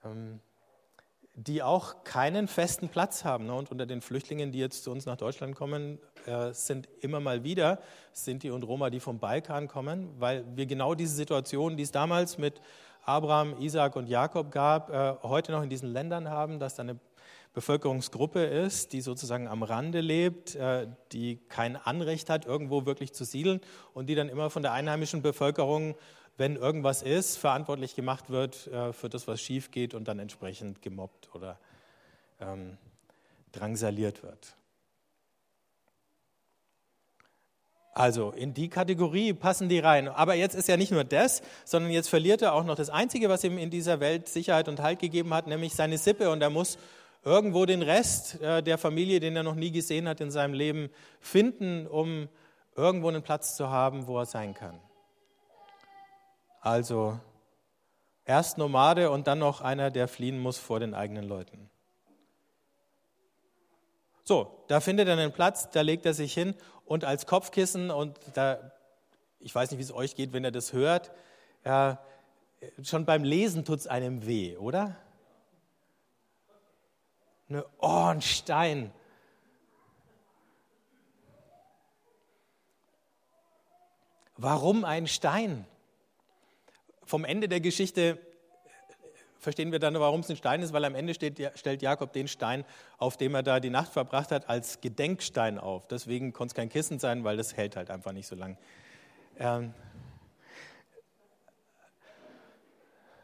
Ähm, 0.04 0.40
die 1.34 1.64
auch 1.64 2.04
keinen 2.04 2.48
festen 2.48 2.90
Platz 2.90 3.24
haben. 3.24 3.46
Ne? 3.46 3.54
Und 3.54 3.72
unter 3.72 3.86
den 3.86 4.02
Flüchtlingen, 4.02 4.52
die 4.52 4.60
jetzt 4.60 4.84
zu 4.84 4.92
uns 4.92 5.06
nach 5.06 5.18
Deutschland 5.18 5.56
kommen, 5.56 6.00
äh, 6.26 6.54
sind 6.54 6.90
immer 7.00 7.20
mal 7.20 7.44
wieder 7.44 7.80
Sinti 8.12 8.52
und 8.52 8.64
Roma, 8.64 8.90
die 8.90 9.00
vom 9.00 9.20
Balkan 9.20 9.68
kommen, 9.68 10.10
weil 10.20 10.44
wir 10.56 10.66
genau 10.66 10.94
diese 10.94 11.16
Situation, 11.16 11.78
die 11.78 11.84
es 11.84 11.92
damals 11.92 12.38
mit 12.38 12.62
Abraham, 13.04 13.56
Isaac 13.60 13.96
und 13.96 14.08
Jakob 14.08 14.52
gab, 14.52 14.92
äh, 14.92 15.16
heute 15.24 15.52
noch 15.52 15.64
in 15.64 15.70
diesen 15.70 15.90
Ländern 15.90 16.30
haben, 16.30 16.60
dass 16.60 16.76
da 16.76 16.84
eine 16.84 17.00
Bevölkerungsgruppe 17.54 18.44
ist, 18.44 18.94
die 18.94 19.02
sozusagen 19.02 19.48
am 19.48 19.64
Rande 19.64 20.00
lebt, 20.00 20.56
äh, 20.56 20.88
die 21.12 21.38
kein 21.50 21.76
Anrecht 21.76 22.30
hat, 22.30 22.46
irgendwo 22.46 22.86
wirklich 22.86 23.14
zu 23.14 23.26
siedeln 23.26 23.60
und 23.94 24.08
die 24.08 24.16
dann 24.16 24.30
immer 24.30 24.50
von 24.50 24.62
der 24.62 24.72
einheimischen 24.72 25.22
Bevölkerung 25.22 25.96
wenn 26.42 26.56
irgendwas 26.56 27.04
ist, 27.04 27.38
verantwortlich 27.38 27.96
gemacht 27.96 28.32
wird 28.32 28.66
äh, 28.66 28.94
für 28.94 29.10
das, 29.10 29.28
was 29.28 29.40
schief 29.40 29.70
geht 29.70 29.94
und 29.94 30.08
dann 30.08 30.18
entsprechend 30.18 30.82
gemobbt 30.82 31.30
oder 31.36 31.60
ähm, 32.40 32.80
drangsaliert 33.52 34.24
wird. 34.24 34.56
Also 37.94 38.32
in 38.32 38.56
die 38.56 38.70
Kategorie 38.70 39.34
passen 39.34 39.70
die 39.70 39.78
rein. 39.78 40.08
Aber 40.08 40.34
jetzt 40.34 40.56
ist 40.56 40.68
ja 40.68 40.78
nicht 40.78 40.92
nur 40.92 41.04
das, 41.04 41.44
sondern 41.64 41.92
jetzt 41.92 42.10
verliert 42.10 42.42
er 42.42 42.54
auch 42.54 42.64
noch 42.64 42.76
das 42.76 42.90
Einzige, 42.90 43.30
was 43.30 43.44
ihm 43.44 43.60
in 43.60 43.70
dieser 43.70 44.00
Welt 44.00 44.28
Sicherheit 44.28 44.68
und 44.68 44.80
Halt 44.80 44.98
gegeben 44.98 45.36
hat, 45.36 45.46
nämlich 45.46 45.76
seine 45.76 46.00
Sippe. 46.00 46.32
Und 46.32 46.42
er 46.42 46.50
muss 46.50 46.80
irgendwo 47.24 47.68
den 47.68 47.84
Rest 47.84 48.42
äh, 48.42 48.64
der 48.64 48.80
Familie, 48.80 49.20
den 49.20 49.36
er 49.36 49.44
noch 49.44 49.54
nie 49.54 49.72
gesehen 49.72 50.08
hat 50.08 50.22
in 50.22 50.32
seinem 50.32 50.56
Leben, 50.56 50.90
finden, 51.20 51.86
um 51.86 52.30
irgendwo 52.76 53.10
einen 53.10 53.22
Platz 53.22 53.56
zu 53.56 53.70
haben, 53.70 54.08
wo 54.08 54.18
er 54.18 54.26
sein 54.26 54.56
kann. 54.56 54.80
Also 56.62 57.20
erst 58.24 58.60
Nomade 58.60 59.10
und 59.10 59.28
dann 59.28 59.40
noch 59.40 59.62
einer, 59.62 59.90
der 59.90 60.08
fliehen 60.08 60.40
muss 60.40 60.60
vor 60.60 60.80
den 60.80 60.94
eigenen 60.94 61.26
Leuten. 61.26 61.70
So, 64.24 64.64
da 64.68 64.80
findet 64.80 65.08
er 65.08 65.18
einen 65.18 65.34
Platz, 65.34 65.72
da 65.72 65.82
legt 65.82 66.06
er 66.06 66.14
sich 66.14 66.34
hin 66.34 66.56
und 66.86 67.04
als 67.04 67.26
Kopfkissen 67.26 67.90
und 67.90 68.18
da, 68.36 68.72
ich 69.40 69.54
weiß 69.54 69.72
nicht, 69.72 69.80
wie 69.80 69.84
es 69.84 69.92
euch 69.92 70.16
geht, 70.16 70.34
wenn 70.34 70.46
ihr 70.46 70.52
das 70.52 70.72
hört, 70.72 71.12
ja, 71.66 72.00
schon 72.84 73.06
beim 73.06 73.24
Lesen 73.24 73.66
tut 73.66 73.80
es 73.80 73.88
einem 73.88 74.28
weh, 74.28 74.56
oder? 74.58 74.96
Ne, 77.48 77.66
oh, 77.80 78.06
ein 78.06 78.22
Stein. 78.22 78.94
Warum 84.38 84.86
ein 84.86 85.08
Stein? 85.08 85.66
Vom 87.12 87.26
Ende 87.26 87.50
der 87.50 87.60
Geschichte 87.60 88.18
verstehen 89.38 89.74
wir 89.74 89.80
dann, 89.80 89.96
warum 89.96 90.22
es 90.22 90.30
ein 90.30 90.38
Stein 90.38 90.62
ist, 90.62 90.72
weil 90.72 90.86
am 90.86 90.96
Ende 90.96 91.14
steht, 91.14 91.42
stellt 91.56 91.82
Jakob 91.82 92.14
den 92.14 92.30
Stein, 92.30 92.64
auf 93.00 93.18
dem 93.18 93.36
er 93.36 93.44
da 93.44 93.60
die 93.60 93.70
Nacht 93.70 93.92
verbracht 93.92 94.32
hat, 94.32 94.48
als 94.48 94.80
Gedenkstein 94.80 95.58
auf. 95.58 95.90
Deswegen 95.90 96.32
konnte 96.32 96.54
es 96.54 96.56
kein 96.56 96.70
Kissen 96.70 97.00
sein, 97.00 97.26
weil 97.26 97.36
das 97.36 97.58
hält 97.58 97.76
halt 97.76 97.92
einfach 97.92 98.14
nicht 98.14 98.28
so 98.28 98.38
lang. 98.38 98.58
Ähm 99.40 99.74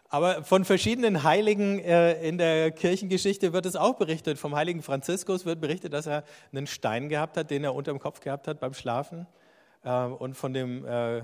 aber 0.10 0.44
von 0.44 0.65
verschiedenen 0.65 1.24
Heiligen 1.24 1.79
äh, 1.79 2.22
in 2.27 2.38
der 2.38 2.72
Kirchengeschichte 2.72 3.53
wird 3.53 3.65
es 3.65 3.77
auch 3.77 3.96
berichtet. 3.96 4.38
Vom 4.38 4.53
heiligen 4.53 4.82
Franziskus 4.82 5.46
wird 5.46 5.62
berichtet, 5.62 5.94
dass 5.94 6.08
er 6.08 6.25
einen 6.51 6.67
Stein 6.67 7.08
gehabt 7.08 7.38
hat, 7.38 7.51
den 7.51 7.63
er 7.63 7.74
unter 7.74 7.94
dem 7.94 8.00
Kopf 8.00 8.20
gehabt 8.20 8.50
hat 8.50 8.60
beim 8.60 8.74
Schlafen. 8.74 9.27
Äh, 9.86 10.08
und 10.08 10.34
von 10.34 10.51
dem 10.51 10.86
äh, 10.86 11.24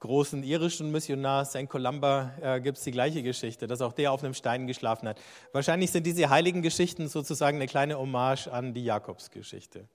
großen 0.00 0.42
irischen 0.42 0.90
Missionar 0.90 1.44
St. 1.44 1.68
Columba 1.68 2.32
äh, 2.40 2.60
gibt 2.60 2.78
es 2.78 2.84
die 2.84 2.90
gleiche 2.90 3.22
Geschichte, 3.22 3.66
dass 3.66 3.80
auch 3.82 3.92
der 3.92 4.12
auf 4.12 4.24
einem 4.24 4.34
Stein 4.34 4.66
geschlafen 4.66 5.06
hat. 5.06 5.20
Wahrscheinlich 5.52 5.90
sind 5.90 6.04
diese 6.04 6.30
heiligen 6.30 6.62
Geschichten 6.62 7.08
sozusagen 7.08 7.58
eine 7.58 7.66
kleine 7.66 7.98
Hommage 7.98 8.48
an 8.48 8.74
die 8.74 8.84
Jakobsgeschichte. 8.84 9.86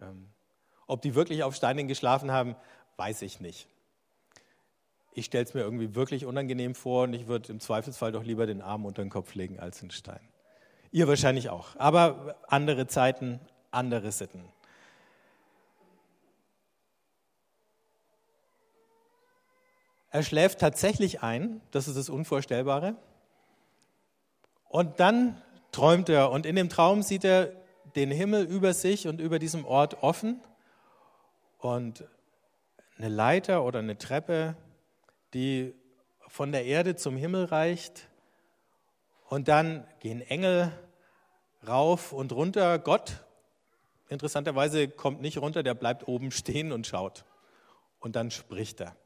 Ähm, 0.00 0.28
ob 0.86 1.02
die 1.02 1.14
wirklich 1.14 1.42
auf 1.42 1.54
Steinen 1.54 1.88
geschlafen 1.88 2.30
haben, 2.30 2.54
weiß 2.96 3.22
ich 3.22 3.40
nicht. 3.40 3.66
Ich 5.12 5.24
stelle 5.26 5.44
es 5.44 5.54
mir 5.54 5.62
irgendwie 5.62 5.94
wirklich 5.94 6.26
unangenehm 6.26 6.74
vor 6.74 7.04
und 7.04 7.14
ich 7.14 7.26
würde 7.26 7.50
im 7.52 7.60
Zweifelsfall 7.60 8.12
doch 8.12 8.24
lieber 8.24 8.46
den 8.46 8.60
Arm 8.60 8.84
unter 8.84 9.02
den 9.02 9.10
Kopf 9.10 9.34
legen 9.34 9.58
als 9.58 9.80
einen 9.80 9.90
Stein. 9.90 10.20
Ihr 10.92 11.08
wahrscheinlich 11.08 11.48
auch. 11.50 11.76
Aber 11.76 12.36
andere 12.48 12.86
Zeiten, 12.86 13.40
andere 13.70 14.12
Sitten. 14.12 14.44
Er 20.10 20.22
schläft 20.22 20.58
tatsächlich 20.58 21.22
ein, 21.22 21.60
das 21.70 21.86
ist 21.86 21.96
das 21.96 22.08
Unvorstellbare. 22.08 22.96
Und 24.68 25.00
dann 25.00 25.40
träumt 25.72 26.08
er 26.08 26.30
und 26.30 26.46
in 26.46 26.56
dem 26.56 26.68
Traum 26.68 27.02
sieht 27.02 27.24
er 27.24 27.52
den 27.96 28.10
Himmel 28.10 28.44
über 28.44 28.72
sich 28.72 29.06
und 29.06 29.20
über 29.20 29.38
diesem 29.38 29.64
Ort 29.64 30.02
offen 30.02 30.40
und 31.58 32.04
eine 32.98 33.08
Leiter 33.08 33.64
oder 33.64 33.78
eine 33.78 33.98
Treppe, 33.98 34.56
die 35.34 35.74
von 36.28 36.52
der 36.52 36.64
Erde 36.64 36.96
zum 36.96 37.16
Himmel 37.16 37.46
reicht. 37.46 38.08
Und 39.28 39.48
dann 39.48 39.86
gehen 40.00 40.20
Engel 40.20 40.72
rauf 41.66 42.12
und 42.12 42.32
runter. 42.32 42.78
Gott, 42.78 43.24
interessanterweise, 44.08 44.88
kommt 44.88 45.20
nicht 45.20 45.38
runter, 45.38 45.62
der 45.62 45.74
bleibt 45.74 46.08
oben 46.08 46.30
stehen 46.30 46.72
und 46.72 46.86
schaut. 46.86 47.24
Und 48.00 48.16
dann 48.16 48.30
spricht 48.30 48.80
er. 48.80 48.96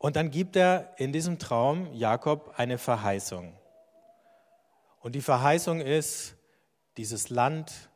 Und 0.00 0.16
dann 0.16 0.30
gibt 0.30 0.56
er 0.56 0.94
in 0.96 1.12
diesem 1.12 1.38
Traum 1.38 1.92
Jakob 1.92 2.54
eine 2.56 2.78
Verheißung. 2.78 3.52
Und 5.00 5.14
die 5.14 5.20
Verheißung 5.20 5.82
ist, 5.82 6.36
dieses 6.96 7.28
Land, 7.28 7.90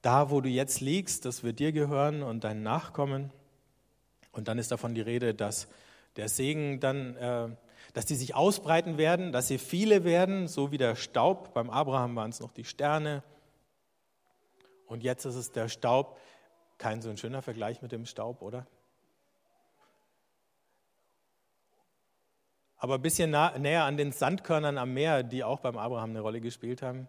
da 0.00 0.30
wo 0.30 0.40
du 0.40 0.48
jetzt 0.48 0.80
liegst, 0.80 1.26
das 1.26 1.42
wird 1.42 1.58
dir 1.58 1.70
gehören 1.70 2.22
und 2.22 2.44
deinen 2.44 2.62
Nachkommen. 2.62 3.30
Und 4.32 4.48
dann 4.48 4.56
ist 4.56 4.70
davon 4.70 4.94
die 4.94 5.02
Rede, 5.02 5.34
dass 5.34 5.68
der 6.16 6.30
Segen 6.30 6.80
dann, 6.80 7.16
äh, 7.16 7.48
dass 7.92 8.06
die 8.06 8.14
sich 8.14 8.34
ausbreiten 8.34 8.96
werden, 8.96 9.32
dass 9.32 9.48
sie 9.48 9.58
viele 9.58 10.04
werden, 10.04 10.48
so 10.48 10.72
wie 10.72 10.78
der 10.78 10.96
Staub. 10.96 11.52
Beim 11.52 11.68
Abraham 11.68 12.16
waren 12.16 12.30
es 12.30 12.40
noch 12.40 12.52
die 12.52 12.64
Sterne. 12.64 13.22
Und 14.86 15.02
jetzt 15.02 15.26
ist 15.26 15.34
es 15.34 15.52
der 15.52 15.68
Staub. 15.68 16.18
Kein 16.78 17.02
so 17.02 17.10
ein 17.10 17.18
schöner 17.18 17.42
Vergleich 17.42 17.82
mit 17.82 17.92
dem 17.92 18.06
Staub, 18.06 18.40
oder? 18.40 18.66
Aber 22.78 22.96
ein 22.96 23.02
bisschen 23.02 23.30
nah, 23.30 23.56
näher 23.58 23.84
an 23.84 23.96
den 23.96 24.12
Sandkörnern 24.12 24.78
am 24.78 24.92
Meer, 24.92 25.22
die 25.22 25.44
auch 25.44 25.60
beim 25.60 25.76
Abraham 25.76 26.10
eine 26.10 26.20
Rolle 26.20 26.40
gespielt 26.40 26.82
haben. 26.82 27.08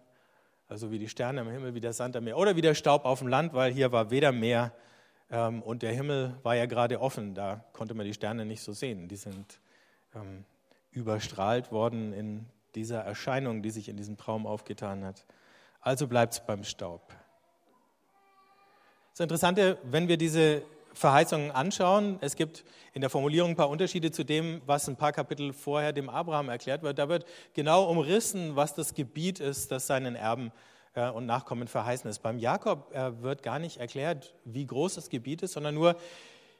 Also 0.68 0.90
wie 0.90 0.98
die 0.98 1.08
Sterne 1.08 1.40
am 1.40 1.50
Himmel, 1.50 1.74
wie 1.74 1.80
der 1.80 1.92
Sand 1.92 2.16
am 2.16 2.24
Meer 2.24 2.36
oder 2.36 2.56
wie 2.56 2.60
der 2.60 2.74
Staub 2.74 3.04
auf 3.04 3.20
dem 3.20 3.28
Land, 3.28 3.54
weil 3.54 3.72
hier 3.72 3.90
war 3.92 4.10
weder 4.10 4.32
Meer 4.32 4.72
ähm, 5.30 5.62
und 5.62 5.82
der 5.82 5.92
Himmel 5.92 6.36
war 6.42 6.56
ja 6.56 6.66
gerade 6.66 7.00
offen. 7.00 7.34
Da 7.34 7.64
konnte 7.72 7.94
man 7.94 8.06
die 8.06 8.14
Sterne 8.14 8.44
nicht 8.44 8.62
so 8.62 8.72
sehen. 8.72 9.08
Die 9.08 9.16
sind 9.16 9.60
ähm, 10.14 10.44
überstrahlt 10.90 11.72
worden 11.72 12.12
in 12.12 12.46
dieser 12.74 13.00
Erscheinung, 13.00 13.62
die 13.62 13.70
sich 13.70 13.88
in 13.88 13.96
diesem 13.96 14.16
Traum 14.16 14.46
aufgetan 14.46 15.04
hat. 15.04 15.24
Also 15.80 16.06
bleibt 16.06 16.34
es 16.34 16.40
beim 16.40 16.64
Staub. 16.64 17.14
Das 19.12 19.20
Interessante, 19.20 19.78
wenn 19.84 20.08
wir 20.08 20.16
diese 20.16 20.62
Verheißungen 20.98 21.50
anschauen. 21.52 22.18
Es 22.20 22.36
gibt 22.36 22.64
in 22.92 23.00
der 23.00 23.10
Formulierung 23.10 23.50
ein 23.50 23.56
paar 23.56 23.70
Unterschiede 23.70 24.10
zu 24.10 24.24
dem, 24.24 24.60
was 24.66 24.88
ein 24.88 24.96
paar 24.96 25.12
Kapitel 25.12 25.52
vorher 25.52 25.92
dem 25.92 26.10
Abraham 26.10 26.48
erklärt 26.48 26.82
wird. 26.82 26.98
Da 26.98 27.08
wird 27.08 27.24
genau 27.54 27.88
umrissen, 27.88 28.56
was 28.56 28.74
das 28.74 28.94
Gebiet 28.94 29.40
ist, 29.40 29.70
das 29.70 29.86
seinen 29.86 30.16
Erben 30.16 30.50
äh, 30.94 31.08
und 31.08 31.26
Nachkommen 31.26 31.68
verheißen 31.68 32.10
ist. 32.10 32.18
Beim 32.18 32.38
Jakob 32.38 32.92
äh, 32.94 33.22
wird 33.22 33.42
gar 33.42 33.58
nicht 33.58 33.78
erklärt, 33.78 34.34
wie 34.44 34.66
groß 34.66 34.96
das 34.96 35.08
Gebiet 35.08 35.42
ist, 35.42 35.52
sondern 35.52 35.74
nur, 35.74 35.96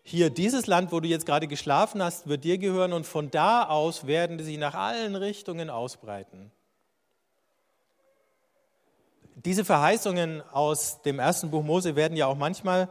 hier 0.04 0.30
dieses 0.30 0.66
Land, 0.66 0.90
wo 0.90 1.00
du 1.00 1.09
jetzt 1.09 1.26
gerade 1.26 1.49
geschlafen 1.49 2.02
hast, 2.02 2.28
wird 2.28 2.42
dir 2.42 2.57
gehören 2.57 2.95
und 2.95 3.04
von 3.04 3.30
da 3.30 3.64
aus 3.64 4.07
werden 4.07 4.38
sie 4.38 4.57
nach 4.57 4.75
allen 4.75 5.16
Richtungen 5.16 5.68
ausbreiten. 5.68 6.50
Diese 9.35 9.66
Verheißungen 9.66 10.42
aus 10.50 11.02
dem 11.02 11.18
ersten 11.18 11.50
Buch 11.50 11.62
Mose 11.62 11.95
werden 11.95 12.16
ja 12.16 12.26
auch 12.26 12.37
manchmal 12.37 12.88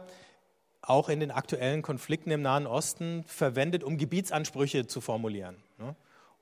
auch 0.88 1.08
in 1.08 1.20
den 1.20 1.30
aktuellen 1.30 1.82
Konflikten 1.82 2.30
im 2.30 2.40
Nahen 2.40 2.66
Osten 2.66 3.22
verwendet, 3.24 3.84
um 3.84 3.98
Gebietsansprüche 3.98 4.86
zu 4.86 5.00
formulieren. 5.00 5.56
Ne? 5.76 5.94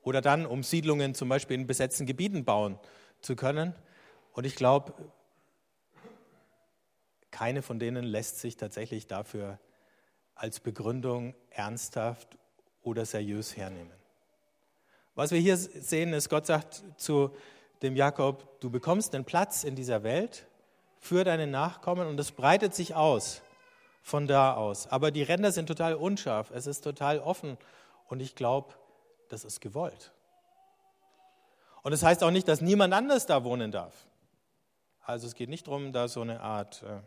Oder 0.03 0.21
dann, 0.21 0.45
um 0.45 0.63
Siedlungen 0.63 1.15
zum 1.15 1.27
Beispiel 1.27 1.59
in 1.59 1.67
besetzten 1.67 2.05
Gebieten 2.05 2.45
bauen 2.45 2.79
zu 3.19 3.35
können. 3.35 3.75
Und 4.31 4.45
ich 4.45 4.55
glaube, 4.55 4.93
keine 7.29 7.61
von 7.61 7.77
denen 7.77 8.05
lässt 8.05 8.39
sich 8.39 8.55
tatsächlich 8.55 9.07
dafür 9.07 9.59
als 10.33 10.61
Begründung 10.61 11.35
ernsthaft 11.49 12.37
oder 12.83 13.05
seriös 13.05 13.57
hernehmen. 13.57 13.91
Was 15.13 15.31
wir 15.31 15.39
hier 15.39 15.57
sehen, 15.57 16.13
ist, 16.13 16.29
Gott 16.29 16.45
sagt 16.45 16.83
zu 16.95 17.35
dem 17.81 17.95
Jakob, 17.97 18.61
du 18.61 18.69
bekommst 18.69 19.13
einen 19.13 19.25
Platz 19.25 19.65
in 19.65 19.75
dieser 19.75 20.03
Welt 20.03 20.47
für 20.99 21.23
deine 21.23 21.47
Nachkommen 21.47 22.07
und 22.07 22.17
es 22.19 22.31
breitet 22.31 22.73
sich 22.73 22.95
aus 22.95 23.41
von 24.07 24.25
da 24.25 24.53
aus. 24.53 24.87
Aber 24.87 25.11
die 25.11 25.21
Ränder 25.21 25.51
sind 25.51 25.65
total 25.65 25.93
unscharf, 25.93 26.49
es 26.51 26.65
ist 26.65 26.79
total 26.81 27.19
offen 27.19 27.57
und 28.07 28.21
ich 28.21 28.35
glaube, 28.35 28.73
das 29.27 29.43
ist 29.43 29.59
gewollt. 29.59 30.13
Und 31.83 31.91
es 31.91 31.99
das 31.99 32.07
heißt 32.07 32.23
auch 32.23 32.31
nicht, 32.31 32.47
dass 32.47 32.61
niemand 32.61 32.93
anders 32.93 33.25
da 33.25 33.43
wohnen 33.43 33.69
darf. 33.69 34.07
Also 35.01 35.27
es 35.27 35.35
geht 35.35 35.49
nicht 35.49 35.67
darum, 35.67 35.91
da 35.91 36.07
so 36.07 36.21
eine 36.21 36.39
Art 36.39 36.83
äh, 36.83 37.01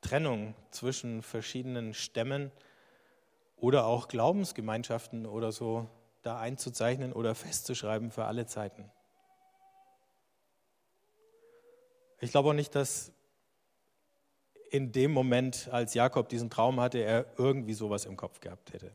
Trennung 0.00 0.56
zwischen 0.72 1.22
verschiedenen 1.22 1.94
Stämmen 1.94 2.50
oder 3.56 3.86
auch 3.86 4.08
Glaubensgemeinschaften 4.08 5.24
oder 5.24 5.52
so 5.52 5.88
da 6.22 6.40
einzuzeichnen 6.40 7.12
oder 7.12 7.36
festzuschreiben 7.36 8.10
für 8.10 8.24
alle 8.24 8.46
Zeiten. 8.46 8.90
Ich 12.18 12.32
glaube 12.32 12.48
auch 12.48 12.54
nicht, 12.54 12.74
dass 12.74 13.12
in 14.70 14.92
dem 14.92 15.12
Moment, 15.12 15.68
als 15.70 15.94
Jakob 15.94 16.28
diesen 16.28 16.50
Traum 16.50 16.80
hatte, 16.80 16.98
er 16.98 17.26
irgendwie 17.38 17.74
sowas 17.74 18.04
im 18.04 18.16
Kopf 18.16 18.40
gehabt 18.40 18.72
hätte. 18.72 18.92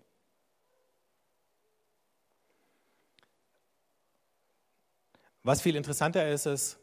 Was 5.44 5.62
viel 5.62 5.76
interessanter 5.76 6.30
ist, 6.30 6.46
ist, 6.46 6.78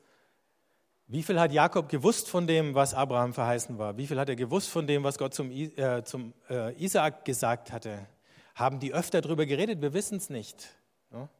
wie 1.07 1.23
viel 1.23 1.41
hat 1.41 1.53
Jakob 1.53 1.89
gewusst 1.89 2.29
von 2.29 2.47
dem, 2.47 2.75
was 2.75 2.93
Abraham 2.93 3.33
verheißen 3.33 3.79
war? 3.79 3.97
Wie 3.97 4.07
viel 4.07 4.19
hat 4.19 4.29
er 4.29 4.37
gewusst 4.37 4.69
von 4.69 4.87
dem, 4.87 5.05
was 5.05 5.17
Gott 5.17 5.33
zum, 5.33 5.51
äh, 5.51 6.03
zum 6.05 6.35
äh, 6.51 6.75
Isaak 6.75 7.25
gesagt 7.25 7.73
hatte? 7.73 8.07
Haben 8.55 8.79
die 8.79 8.93
öfter 8.93 9.21
darüber 9.21 9.47
geredet? 9.47 9.81
Wir 9.81 9.95
wissen 9.95 10.19
es 10.19 10.29
nicht. 10.29 10.69
Ja? 11.13 11.31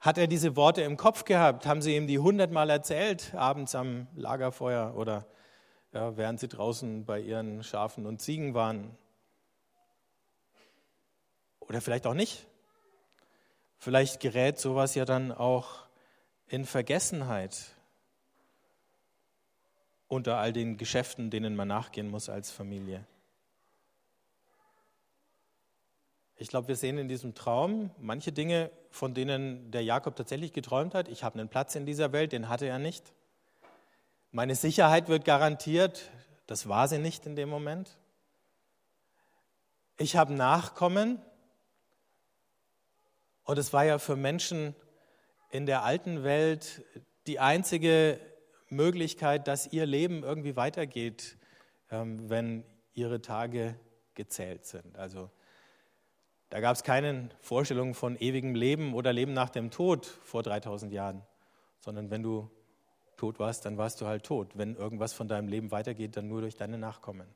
Hat 0.00 0.18
er 0.18 0.26
diese 0.26 0.56
Worte 0.56 0.82
im 0.82 0.96
Kopf 0.96 1.24
gehabt? 1.24 1.66
Haben 1.66 1.82
sie 1.82 1.94
ihm 1.94 2.08
die 2.08 2.18
hundertmal 2.18 2.68
erzählt, 2.68 3.32
abends 3.34 3.76
am 3.76 4.08
Lagerfeuer 4.16 4.94
oder 4.96 5.26
ja, 5.92 6.16
während 6.16 6.40
sie 6.40 6.48
draußen 6.48 7.04
bei 7.04 7.20
ihren 7.20 7.62
Schafen 7.62 8.06
und 8.06 8.20
Ziegen 8.20 8.54
waren? 8.54 8.96
Oder 11.60 11.80
vielleicht 11.80 12.06
auch 12.06 12.14
nicht. 12.14 12.46
Vielleicht 13.76 14.20
gerät 14.20 14.58
sowas 14.58 14.94
ja 14.94 15.04
dann 15.04 15.32
auch 15.32 15.86
in 16.46 16.64
Vergessenheit 16.64 17.56
unter 20.08 20.38
all 20.38 20.52
den 20.52 20.76
Geschäften, 20.76 21.30
denen 21.30 21.54
man 21.54 21.68
nachgehen 21.68 22.10
muss 22.10 22.28
als 22.28 22.50
Familie. 22.50 23.06
Ich 26.36 26.48
glaube, 26.48 26.68
wir 26.68 26.76
sehen 26.76 26.98
in 26.98 27.06
diesem 27.06 27.34
Traum 27.34 27.90
manche 27.98 28.32
Dinge, 28.32 28.70
von 28.90 29.14
denen 29.14 29.70
der 29.70 29.84
Jakob 29.84 30.16
tatsächlich 30.16 30.52
geträumt 30.52 30.94
hat. 30.94 31.08
Ich 31.08 31.22
habe 31.22 31.38
einen 31.38 31.48
Platz 31.48 31.74
in 31.74 31.86
dieser 31.86 32.12
Welt, 32.12 32.32
den 32.32 32.48
hatte 32.48 32.66
er 32.66 32.78
nicht. 32.78 33.12
Meine 34.32 34.54
Sicherheit 34.54 35.08
wird 35.08 35.24
garantiert, 35.24 36.08
das 36.46 36.68
war 36.68 36.86
sie 36.86 36.98
nicht 36.98 37.26
in 37.26 37.34
dem 37.34 37.48
Moment. 37.48 37.98
Ich 39.98 40.16
habe 40.16 40.32
Nachkommen, 40.32 41.20
und 43.42 43.58
es 43.58 43.72
war 43.72 43.84
ja 43.84 43.98
für 43.98 44.14
Menschen 44.14 44.76
in 45.50 45.66
der 45.66 45.82
alten 45.82 46.22
Welt 46.22 46.84
die 47.26 47.40
einzige 47.40 48.20
Möglichkeit, 48.68 49.48
dass 49.48 49.72
ihr 49.72 49.86
Leben 49.86 50.22
irgendwie 50.22 50.54
weitergeht, 50.54 51.36
ähm, 51.90 52.30
wenn 52.30 52.64
ihre 52.94 53.20
Tage 53.20 53.74
gezählt 54.14 54.64
sind. 54.64 54.96
Also 54.96 55.28
da 56.50 56.60
gab 56.60 56.76
es 56.76 56.84
keine 56.84 57.30
Vorstellung 57.40 57.94
von 57.94 58.16
ewigem 58.16 58.54
Leben 58.54 58.94
oder 58.94 59.12
Leben 59.12 59.32
nach 59.32 59.50
dem 59.50 59.72
Tod 59.72 60.06
vor 60.06 60.44
3000 60.44 60.92
Jahren, 60.92 61.22
sondern 61.80 62.10
wenn 62.10 62.22
du 62.22 62.48
tot 63.20 63.38
warst, 63.38 63.66
dann 63.66 63.76
warst 63.76 64.00
du 64.00 64.06
halt 64.06 64.24
tot. 64.24 64.52
Wenn 64.54 64.76
irgendwas 64.76 65.12
von 65.12 65.28
deinem 65.28 65.48
Leben 65.48 65.70
weitergeht, 65.70 66.16
dann 66.16 66.26
nur 66.26 66.40
durch 66.40 66.56
deine 66.56 66.78
Nachkommen. 66.78 67.28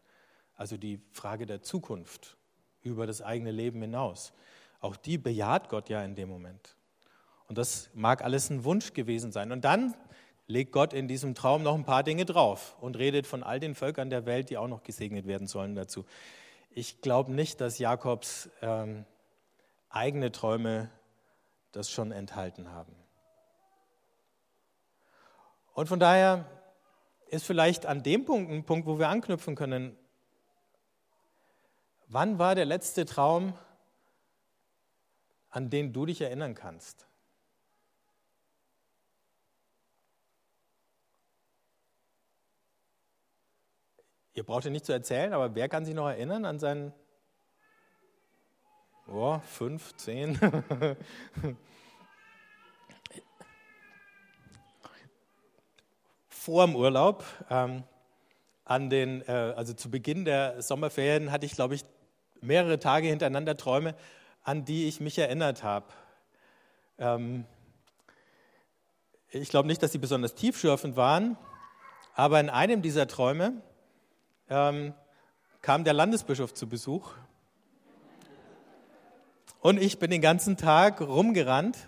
Also 0.57 0.79
die 0.79 0.99
Frage 1.13 1.45
der 1.45 1.61
Zukunft 1.63 2.39
über 2.81 3.07
das 3.07 3.21
eigene 3.21 3.51
Leben 3.51 3.83
hinaus. 3.83 4.33
Auch 4.81 4.97
die 4.97 5.19
bejaht 5.19 5.69
Gott 5.69 5.91
ja 5.91 6.03
in 6.03 6.15
dem 6.15 6.31
Moment. 6.31 6.77
Und 7.49 7.59
das 7.59 7.91
mag 7.93 8.25
alles 8.25 8.49
ein 8.49 8.65
Wunsch 8.65 8.95
gewesen 8.95 9.31
sein. 9.31 9.53
Und 9.53 9.67
dann 9.67 9.95
legt 10.47 10.73
Gott 10.73 10.95
in 10.95 11.07
diesem 11.07 11.35
Traum 11.35 11.63
noch 11.63 11.75
ein 11.75 11.85
paar 11.85 12.03
Dinge 12.03 12.25
drauf 12.25 12.77
und 12.81 12.97
redet 12.97 13.27
von 13.27 13.43
all 13.43 13.61
den 13.61 13.75
Völkern 13.75 14.09
der 14.09 14.25
Welt, 14.25 14.49
die 14.49 14.57
auch 14.57 14.69
noch 14.69 14.83
gesegnet 14.83 15.27
werden 15.27 15.47
sollen 15.47 15.75
dazu. 15.75 16.07
Ich 16.71 17.03
glaube 17.03 17.33
nicht, 17.33 17.61
dass 17.61 17.79
Jakobs 17.79 18.49
ähm, 18.63 19.05
eigene 19.91 20.33
Träume 20.33 20.91
das 21.73 21.91
schon 21.91 22.11
enthalten 22.11 22.71
haben. 22.71 22.95
Und 25.75 25.89
von 25.89 25.99
daher 25.99 26.49
ist 27.27 27.45
vielleicht 27.45 27.85
an 27.85 28.03
dem 28.03 28.25
Punkt 28.25 28.51
ein 28.51 28.65
Punkt, 28.65 28.87
wo 28.87 28.99
wir 28.99 29.09
anknüpfen 29.09 29.57
können. 29.57 29.97
Wann 32.07 32.39
war 32.39 32.55
der 32.55 32.65
letzte 32.65 33.05
Traum, 33.05 33.59
an 35.51 35.71
den 35.71 35.93
du 35.93 36.07
dich 36.07 36.21
erinnern 36.21 36.55
kannst. 36.55 37.09
Ihr 44.33 44.45
braucht 44.45 44.65
ihn 44.65 44.73
nicht 44.73 44.85
zu 44.85 44.93
erzählen, 44.93 45.33
aber 45.33 45.55
wer 45.55 45.69
kann 45.69 45.85
sich 45.85 45.95
noch 45.95 46.09
erinnern 46.09 46.45
an 46.45 46.59
seinen 46.59 46.93
oh, 49.09 49.39
fünf, 49.41 49.95
zehn? 49.97 50.39
Vor 56.45 56.67
dem 56.67 56.77
Urlaub, 56.77 57.25
ähm, 57.49 57.85
an 58.67 58.91
den, 58.91 59.27
äh, 59.27 59.55
also 59.57 59.73
zu 59.73 59.91
Beginn 59.91 60.27
der 60.27 60.61
Sommerferien, 60.61 61.33
hatte 61.33 61.47
ich, 61.47 61.53
glaube 61.53 61.75
ich, 61.75 61.87
mehrere 62.43 62.79
Tage 62.79 63.09
hintereinander 63.09 63.57
Träume, 63.57 63.95
an 64.43 64.67
die 64.67 64.87
ich 64.87 65.01
mich 65.01 65.17
erinnert 65.17 65.63
habe. 65.63 65.87
Ähm, 66.99 67.47
ich 69.31 69.49
glaube 69.49 69.69
nicht, 69.69 69.83
dass 69.83 69.93
sie 69.93 69.99
besonders 69.99 70.35
tiefschürfend 70.35 70.97
waren, 70.97 71.39
aber 72.15 72.41
in 72.41 72.51
einem 72.51 72.83
dieser 72.83 73.07
Träume 73.07 73.63
ähm, 74.51 74.93
kam 75.63 75.83
der 75.83 75.95
Landesbischof 75.95 76.53
zu 76.53 76.69
Besuch 76.69 77.13
und 79.61 79.81
ich 79.81 79.99
bin 79.99 80.11
den 80.11 80.21
ganzen 80.21 80.59
Tag 80.59 81.01
rumgerannt, 81.01 81.79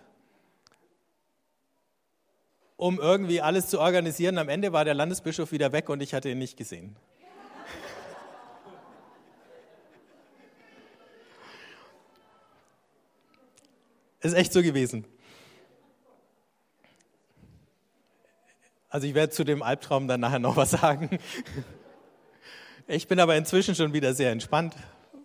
um 2.77 2.99
irgendwie 2.99 3.41
alles 3.41 3.69
zu 3.69 3.81
organisieren. 3.81 4.37
Am 4.39 4.49
Ende 4.49 4.73
war 4.73 4.85
der 4.85 4.95
Landesbischof 4.95 5.53
wieder 5.53 5.73
weg 5.73 5.89
und 5.89 6.03
ich 6.03 6.15
hatte 6.15 6.29
ihn 6.29 6.39
nicht 6.39 6.57
gesehen. 6.57 6.97
Ist 14.21 14.35
echt 14.35 14.53
so 14.53 14.63
gewesen. 14.63 15.05
Also 18.89 19.07
ich 19.07 19.15
werde 19.15 19.33
zu 19.33 19.45
dem 19.45 19.63
Albtraum 19.63 20.09
dann 20.09 20.21
nachher 20.21 20.39
noch 20.39 20.57
was 20.57 20.71
sagen. 20.73 21.19
Ich 22.87 23.09
bin 23.09 23.19
aber 23.19 23.37
inzwischen 23.37 23.75
schon 23.75 23.93
wieder 23.93 24.15
sehr 24.15 24.31
entspannt, 24.31 24.77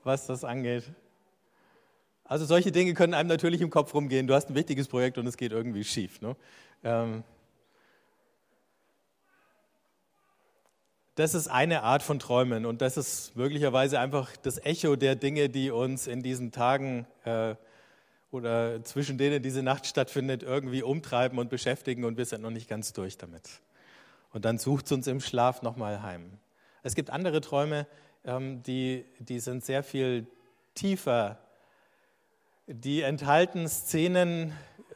was 0.03 0.25
das 0.25 0.43
angeht. 0.43 0.91
Also 2.23 2.45
solche 2.45 2.71
Dinge 2.71 2.93
können 2.93 3.13
einem 3.13 3.29
natürlich 3.29 3.61
im 3.61 3.69
Kopf 3.69 3.93
rumgehen. 3.93 4.25
Du 4.25 4.33
hast 4.33 4.49
ein 4.49 4.55
wichtiges 4.55 4.87
Projekt 4.87 5.17
und 5.17 5.27
es 5.27 5.37
geht 5.37 5.51
irgendwie 5.51 5.83
schief. 5.83 6.21
Ne? 6.21 6.35
Ähm 6.83 7.23
das 11.15 11.33
ist 11.33 11.47
eine 11.47 11.83
Art 11.83 12.03
von 12.03 12.19
Träumen 12.19 12.65
und 12.65 12.81
das 12.81 12.97
ist 12.97 13.35
möglicherweise 13.35 13.99
einfach 13.99 14.35
das 14.37 14.63
Echo 14.63 14.95
der 14.95 15.15
Dinge, 15.15 15.49
die 15.49 15.69
uns 15.69 16.07
in 16.07 16.23
diesen 16.23 16.51
Tagen 16.51 17.05
äh, 17.25 17.55
oder 18.31 18.81
zwischen 18.83 19.17
denen 19.17 19.43
diese 19.43 19.61
Nacht 19.61 19.85
stattfindet, 19.85 20.41
irgendwie 20.41 20.83
umtreiben 20.83 21.37
und 21.37 21.49
beschäftigen 21.49 22.05
und 22.05 22.17
wir 22.17 22.25
sind 22.25 22.41
noch 22.41 22.49
nicht 22.49 22.69
ganz 22.69 22.93
durch 22.93 23.17
damit. 23.17 23.49
Und 24.31 24.45
dann 24.45 24.57
sucht 24.57 24.85
es 24.85 24.93
uns 24.93 25.07
im 25.07 25.19
Schlaf 25.19 25.61
nochmal 25.61 26.01
heim. 26.01 26.39
Es 26.81 26.95
gibt 26.95 27.09
andere 27.09 27.41
Träume, 27.41 27.87
ähm, 28.23 28.63
die, 28.63 29.05
die 29.19 29.39
sind 29.39 29.65
sehr 29.65 29.83
viel 29.83 30.27
tiefer. 30.75 31.39
Die 32.67 33.01
enthalten 33.01 33.67
Szenen, 33.67 34.53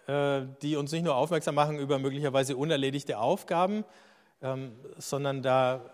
äh, 0.07 0.43
die 0.61 0.77
uns 0.77 0.93
nicht 0.93 1.03
nur 1.03 1.15
aufmerksam 1.15 1.55
machen 1.55 1.77
über 1.77 1.99
möglicherweise 1.99 2.55
unerledigte 2.55 3.17
Aufgaben, 3.17 3.83
ähm, 4.41 4.71
sondern 4.97 5.41
da 5.41 5.91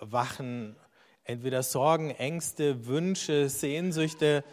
wachen 0.00 0.76
entweder 1.24 1.62
Sorgen, 1.62 2.10
Ängste, 2.10 2.86
Wünsche, 2.86 3.48
Sehnsüchte, 3.48 4.44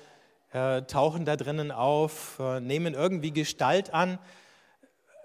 äh, 0.51 0.83
tauchen 0.83 1.25
da 1.25 1.36
drinnen 1.36 1.71
auf, 1.71 2.39
äh, 2.39 2.60
nehmen 2.60 2.93
irgendwie 2.93 3.31
Gestalt 3.31 3.93
an, 3.93 4.19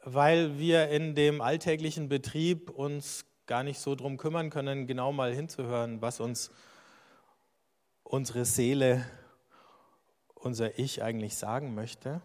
weil 0.02 0.58
wir 0.58 0.88
in 0.88 1.14
dem 1.14 1.40
alltäglichen 1.40 2.08
Betrieb 2.08 2.70
uns 2.70 3.24
gar 3.46 3.62
nicht 3.62 3.80
so 3.80 3.94
drum 3.94 4.16
kümmern 4.16 4.50
können, 4.50 4.87
genau 4.87 5.12
mal 5.12 5.32
hinzuhören, 5.32 6.00
was 6.00 6.20
uns 6.20 6.50
unsere 8.02 8.44
Seele, 8.44 9.06
unser 10.35 10.78
Ich 10.78 11.02
eigentlich 11.02 11.37
sagen 11.37 11.74
möchte. 11.74 12.20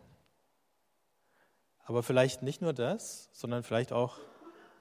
Aber 1.86 2.04
vielleicht 2.04 2.44
nicht 2.44 2.62
nur 2.62 2.74
das, 2.74 3.30
sondern 3.32 3.64
vielleicht 3.64 3.94
auch, 3.94 4.18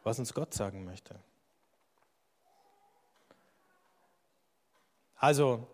was 0.02 0.18
uns 0.18 0.34
Gott 0.34 0.54
sagen 0.54 0.84
möchte. 0.84 1.20
Also, 5.16 5.66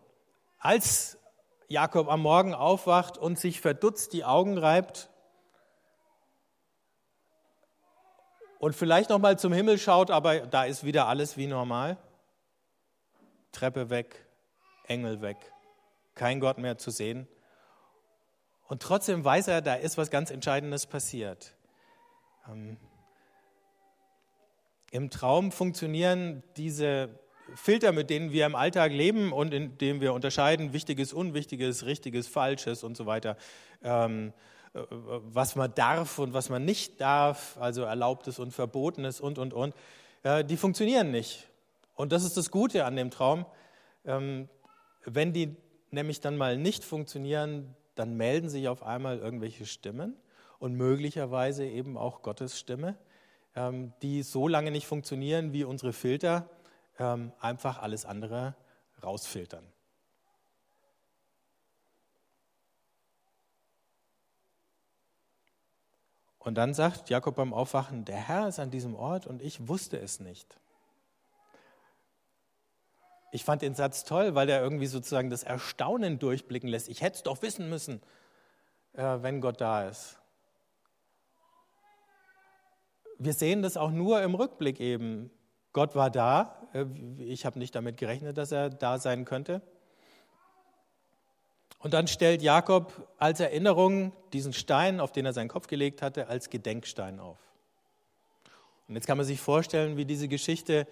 als 0.58 1.18
Jakob 1.68 2.08
am 2.08 2.20
Morgen 2.22 2.54
aufwacht 2.54 3.18
und 3.18 3.38
sich 3.38 3.60
verdutzt 3.60 4.12
die 4.12 4.24
Augen 4.24 4.58
reibt 4.58 5.08
und 8.58 8.76
vielleicht 8.76 9.10
noch 9.10 9.18
mal 9.18 9.38
zum 9.38 9.52
Himmel 9.52 9.78
schaut, 9.78 10.10
aber 10.10 10.40
da 10.40 10.64
ist 10.64 10.84
wieder 10.84 11.08
alles 11.08 11.36
wie 11.36 11.48
normal. 11.48 11.96
Treppe 13.50 13.90
weg, 13.90 14.24
Engel 14.86 15.20
weg, 15.20 15.52
kein 16.14 16.38
Gott 16.38 16.58
mehr 16.58 16.78
zu 16.78 16.90
sehen. 16.90 17.26
Und 18.68 18.80
trotzdem 18.80 19.24
weiß 19.24 19.48
er, 19.48 19.62
da 19.62 19.74
ist 19.74 19.98
was 19.98 20.10
ganz 20.10 20.30
Entscheidendes 20.30 20.86
passiert. 20.86 21.56
Ähm, 22.48 22.76
Im 24.92 25.10
Traum 25.10 25.50
funktionieren 25.50 26.44
diese 26.56 27.18
Filter, 27.54 27.92
mit 27.92 28.10
denen 28.10 28.32
wir 28.32 28.46
im 28.46 28.54
Alltag 28.54 28.92
leben 28.92 29.32
und 29.32 29.52
in 29.52 29.78
denen 29.78 30.00
wir 30.00 30.14
unterscheiden 30.14 30.72
Wichtiges, 30.72 31.12
Unwichtiges, 31.12 31.86
Richtiges, 31.86 32.26
Falsches 32.26 32.84
und 32.84 32.96
so 32.96 33.06
weiter, 33.06 33.36
ähm, 33.82 34.32
was 34.74 35.54
man 35.54 35.74
darf 35.74 36.18
und 36.18 36.32
was 36.32 36.48
man 36.48 36.64
nicht 36.64 37.00
darf, 37.00 37.58
also 37.60 37.82
Erlaubtes 37.82 38.38
und 38.38 38.52
Verbotenes 38.52 39.20
und, 39.20 39.38
und, 39.38 39.52
und, 39.52 39.74
die 40.48 40.56
funktionieren 40.56 41.10
nicht. 41.10 41.48
Und 41.94 42.12
das 42.12 42.24
ist 42.24 42.36
das 42.36 42.50
Gute 42.50 42.84
an 42.84 42.96
dem 42.96 43.10
Traum. 43.10 43.44
Ähm, 44.04 44.48
wenn 45.04 45.32
die 45.32 45.56
nämlich 45.90 46.20
dann 46.20 46.36
mal 46.36 46.56
nicht 46.56 46.84
funktionieren, 46.84 47.74
dann 47.94 48.16
melden 48.16 48.48
sich 48.48 48.68
auf 48.68 48.82
einmal 48.82 49.18
irgendwelche 49.18 49.66
Stimmen 49.66 50.16
und 50.58 50.74
möglicherweise 50.74 51.66
eben 51.66 51.96
auch 51.96 52.22
Gottes 52.22 52.58
Stimme, 52.58 52.96
ähm, 53.54 53.92
die 54.00 54.22
so 54.22 54.48
lange 54.48 54.70
nicht 54.70 54.86
funktionieren, 54.86 55.52
wie 55.52 55.64
unsere 55.64 55.92
Filter 55.92 56.48
ähm, 56.98 57.32
einfach 57.40 57.80
alles 57.80 58.04
andere 58.04 58.54
rausfiltern. 59.02 59.66
Und 66.38 66.56
dann 66.56 66.74
sagt 66.74 67.08
Jakob 67.08 67.36
beim 67.36 67.54
Aufwachen, 67.54 68.04
der 68.04 68.16
Herr 68.16 68.48
ist 68.48 68.58
an 68.58 68.70
diesem 68.70 68.96
Ort 68.96 69.26
und 69.28 69.40
ich 69.42 69.68
wusste 69.68 69.98
es 69.98 70.18
nicht. 70.18 70.58
Ich 73.30 73.44
fand 73.44 73.62
den 73.62 73.74
Satz 73.74 74.04
toll, 74.04 74.34
weil 74.34 74.48
er 74.48 74.60
irgendwie 74.60 74.86
sozusagen 74.86 75.30
das 75.30 75.44
Erstaunen 75.44 76.18
durchblicken 76.18 76.68
lässt. 76.68 76.88
Ich 76.88 77.00
hätte 77.00 77.16
es 77.16 77.22
doch 77.22 77.42
wissen 77.42 77.70
müssen, 77.70 78.02
äh, 78.92 79.18
wenn 79.22 79.40
Gott 79.40 79.60
da 79.60 79.88
ist. 79.88 80.18
Wir 83.18 83.32
sehen 83.32 83.62
das 83.62 83.76
auch 83.76 83.92
nur 83.92 84.20
im 84.22 84.34
Rückblick 84.34 84.80
eben. 84.80 85.30
Gott 85.72 85.94
war 85.94 86.10
da. 86.10 86.61
Äh, 86.72 86.84
ich 87.18 87.46
habe 87.46 87.58
nicht 87.58 87.74
damit 87.74 87.96
gerechnet, 87.96 88.38
dass 88.38 88.52
er 88.52 88.70
da 88.70 88.98
sein 88.98 89.24
könnte. 89.24 89.62
Und 91.78 91.94
dann 91.94 92.06
stellt 92.06 92.42
Jakob 92.42 93.08
als 93.18 93.40
Erinnerung 93.40 94.12
diesen 94.32 94.52
Stein, 94.52 95.00
auf 95.00 95.10
den 95.10 95.26
er 95.26 95.32
seinen 95.32 95.48
Kopf 95.48 95.66
gelegt 95.66 96.00
hatte, 96.00 96.28
als 96.28 96.48
Gedenkstein 96.48 97.18
auf. 97.18 97.38
Und 98.88 98.94
jetzt 98.94 99.06
kann 99.06 99.16
man 99.16 99.26
sich 99.26 99.40
vorstellen, 99.40 99.96
wie 99.96 100.04
diese 100.04 100.28
Geschichte 100.28 100.86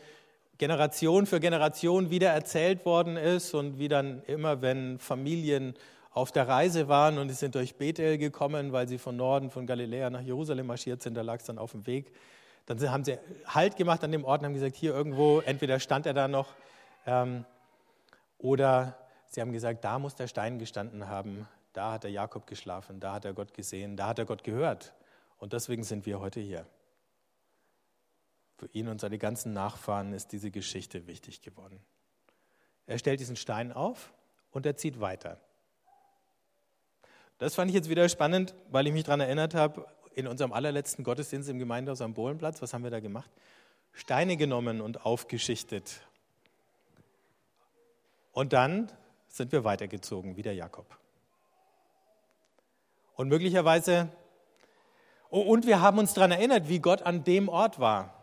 Generation 0.58 1.26
für 1.26 1.40
Generation 1.40 2.10
wieder 2.10 2.30
erzählt 2.30 2.84
worden 2.84 3.16
ist 3.16 3.54
und 3.54 3.78
wie 3.78 3.88
dann 3.88 4.22
immer, 4.24 4.60
wenn 4.62 4.98
Familien 4.98 5.74
auf 6.10 6.32
der 6.32 6.48
Reise 6.48 6.88
waren 6.88 7.18
und 7.18 7.28
sie 7.28 7.34
sind 7.34 7.54
durch 7.54 7.76
Bethel 7.76 8.18
gekommen, 8.18 8.72
weil 8.72 8.88
sie 8.88 8.98
von 8.98 9.16
Norden, 9.16 9.50
von 9.50 9.66
Galiläa 9.66 10.10
nach 10.10 10.20
Jerusalem 10.20 10.66
marschiert 10.66 11.02
sind, 11.02 11.14
da 11.14 11.22
lag 11.22 11.38
es 11.38 11.46
dann 11.46 11.56
auf 11.56 11.72
dem 11.72 11.86
Weg. 11.86 12.12
Dann 12.70 12.90
haben 12.92 13.04
sie 13.04 13.18
Halt 13.46 13.74
gemacht 13.74 14.04
an 14.04 14.12
dem 14.12 14.24
Ort 14.24 14.42
und 14.42 14.46
haben 14.46 14.54
gesagt, 14.54 14.76
hier 14.76 14.94
irgendwo, 14.94 15.40
entweder 15.40 15.80
stand 15.80 16.06
er 16.06 16.14
da 16.14 16.28
noch 16.28 16.54
ähm, 17.04 17.44
oder 18.38 18.96
Sie 19.26 19.40
haben 19.40 19.52
gesagt, 19.52 19.84
da 19.84 19.98
muss 19.98 20.14
der 20.14 20.28
Stein 20.28 20.58
gestanden 20.58 21.08
haben, 21.08 21.48
da 21.72 21.92
hat 21.92 22.04
der 22.04 22.12
Jakob 22.12 22.46
geschlafen, 22.46 23.00
da 23.00 23.14
hat 23.14 23.24
er 23.24 23.32
Gott 23.32 23.54
gesehen, 23.54 23.96
da 23.96 24.06
hat 24.06 24.18
er 24.20 24.24
Gott 24.24 24.44
gehört. 24.44 24.92
Und 25.38 25.52
deswegen 25.52 25.82
sind 25.82 26.06
wir 26.06 26.20
heute 26.20 26.40
hier. 26.40 26.64
Für 28.56 28.66
ihn 28.72 28.86
und 28.86 29.00
seine 29.00 29.18
ganzen 29.18 29.52
Nachfahren 29.52 30.12
ist 30.12 30.30
diese 30.30 30.52
Geschichte 30.52 31.08
wichtig 31.08 31.42
geworden. 31.42 31.80
Er 32.86 32.98
stellt 32.98 33.18
diesen 33.18 33.36
Stein 33.36 33.72
auf 33.72 34.12
und 34.50 34.64
er 34.64 34.76
zieht 34.76 35.00
weiter. 35.00 35.40
Das 37.38 37.56
fand 37.56 37.70
ich 37.70 37.74
jetzt 37.74 37.88
wieder 37.88 38.08
spannend, 38.08 38.54
weil 38.68 38.86
ich 38.86 38.92
mich 38.92 39.04
daran 39.04 39.20
erinnert 39.20 39.54
habe, 39.54 39.86
in 40.14 40.26
unserem 40.26 40.52
allerletzten 40.52 41.04
Gottesdienst 41.04 41.48
im 41.48 41.58
Gemeindehaus 41.58 42.00
am 42.00 42.14
Bohlenplatz, 42.14 42.60
was 42.62 42.74
haben 42.74 42.84
wir 42.84 42.90
da 42.90 43.00
gemacht? 43.00 43.30
Steine 43.92 44.36
genommen 44.36 44.80
und 44.80 45.04
aufgeschichtet. 45.04 46.00
Und 48.32 48.52
dann 48.52 48.90
sind 49.28 49.52
wir 49.52 49.64
weitergezogen, 49.64 50.36
wie 50.36 50.42
der 50.42 50.54
Jakob. 50.54 50.86
Und 53.14 53.28
möglicherweise, 53.28 54.08
oh, 55.28 55.40
und 55.40 55.66
wir 55.66 55.80
haben 55.80 55.98
uns 55.98 56.14
daran 56.14 56.32
erinnert, 56.32 56.68
wie 56.68 56.78
Gott 56.78 57.02
an 57.02 57.24
dem 57.24 57.48
Ort 57.48 57.78
war. 57.78 58.14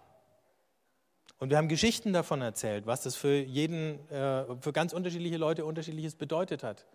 Und 1.40 1.50
wir 1.52 1.58
haben 1.58 1.68
Geschichten 1.68 2.14
davon 2.14 2.42
erzählt, 2.42 2.88
was 2.88 3.04
das 3.04 3.16
für 3.16 3.36
jeden, 3.36 4.10
äh, 4.10 4.46
für 4.60 4.74
ganz 4.74 4.94
unterschiedliche 4.94 5.38
Leute 5.38 5.66
unterschiedliches 5.66 6.16
bedeutet 6.16 6.64
hat. 6.64 6.86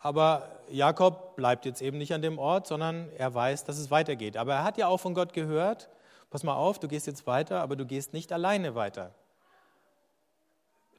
Aber 0.00 0.60
Jakob 0.70 1.34
bleibt 1.36 1.64
jetzt 1.64 1.82
eben 1.82 1.98
nicht 1.98 2.14
an 2.14 2.22
dem 2.22 2.38
Ort, 2.38 2.66
sondern 2.66 3.10
er 3.16 3.34
weiß, 3.34 3.64
dass 3.64 3.78
es 3.78 3.90
weitergeht. 3.90 4.36
Aber 4.36 4.54
er 4.54 4.64
hat 4.64 4.78
ja 4.78 4.86
auch 4.86 4.98
von 4.98 5.14
Gott 5.14 5.32
gehört, 5.32 5.88
pass 6.30 6.44
mal 6.44 6.54
auf, 6.54 6.78
du 6.78 6.88
gehst 6.88 7.06
jetzt 7.06 7.26
weiter, 7.26 7.60
aber 7.60 7.74
du 7.74 7.84
gehst 7.84 8.12
nicht 8.12 8.32
alleine 8.32 8.74
weiter. 8.74 9.14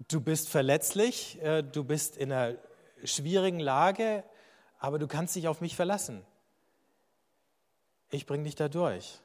Du 0.07 0.21
bist 0.21 0.49
verletzlich, 0.49 1.41
äh, 1.41 1.61
du 1.61 1.83
bist 1.83 2.17
in 2.17 2.31
einer 2.31 2.55
schwierigen 3.03 3.59
Lage, 3.59 4.23
aber 4.79 4.99
du 4.99 5.07
kannst 5.07 5.35
dich 5.35 5.47
auf 5.47 5.61
mich 5.61 5.75
verlassen. 5.75 6.25
Ich 8.09 8.25
bringe 8.25 8.45
dich 8.45 8.55
da 8.55 8.69
durch. 8.69 9.19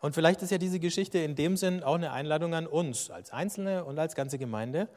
Und 0.00 0.14
vielleicht 0.14 0.42
ist 0.42 0.50
ja 0.50 0.58
diese 0.58 0.80
Geschichte 0.80 1.18
in 1.18 1.34
dem 1.34 1.56
Sinn 1.56 1.82
auch 1.82 1.94
eine 1.94 2.12
Einladung 2.12 2.54
an 2.54 2.66
uns 2.66 3.10
als 3.10 3.30
Einzelne 3.30 3.84
und 3.84 3.98
als 3.98 4.14
ganze 4.14 4.36
Gemeinde, 4.36 4.88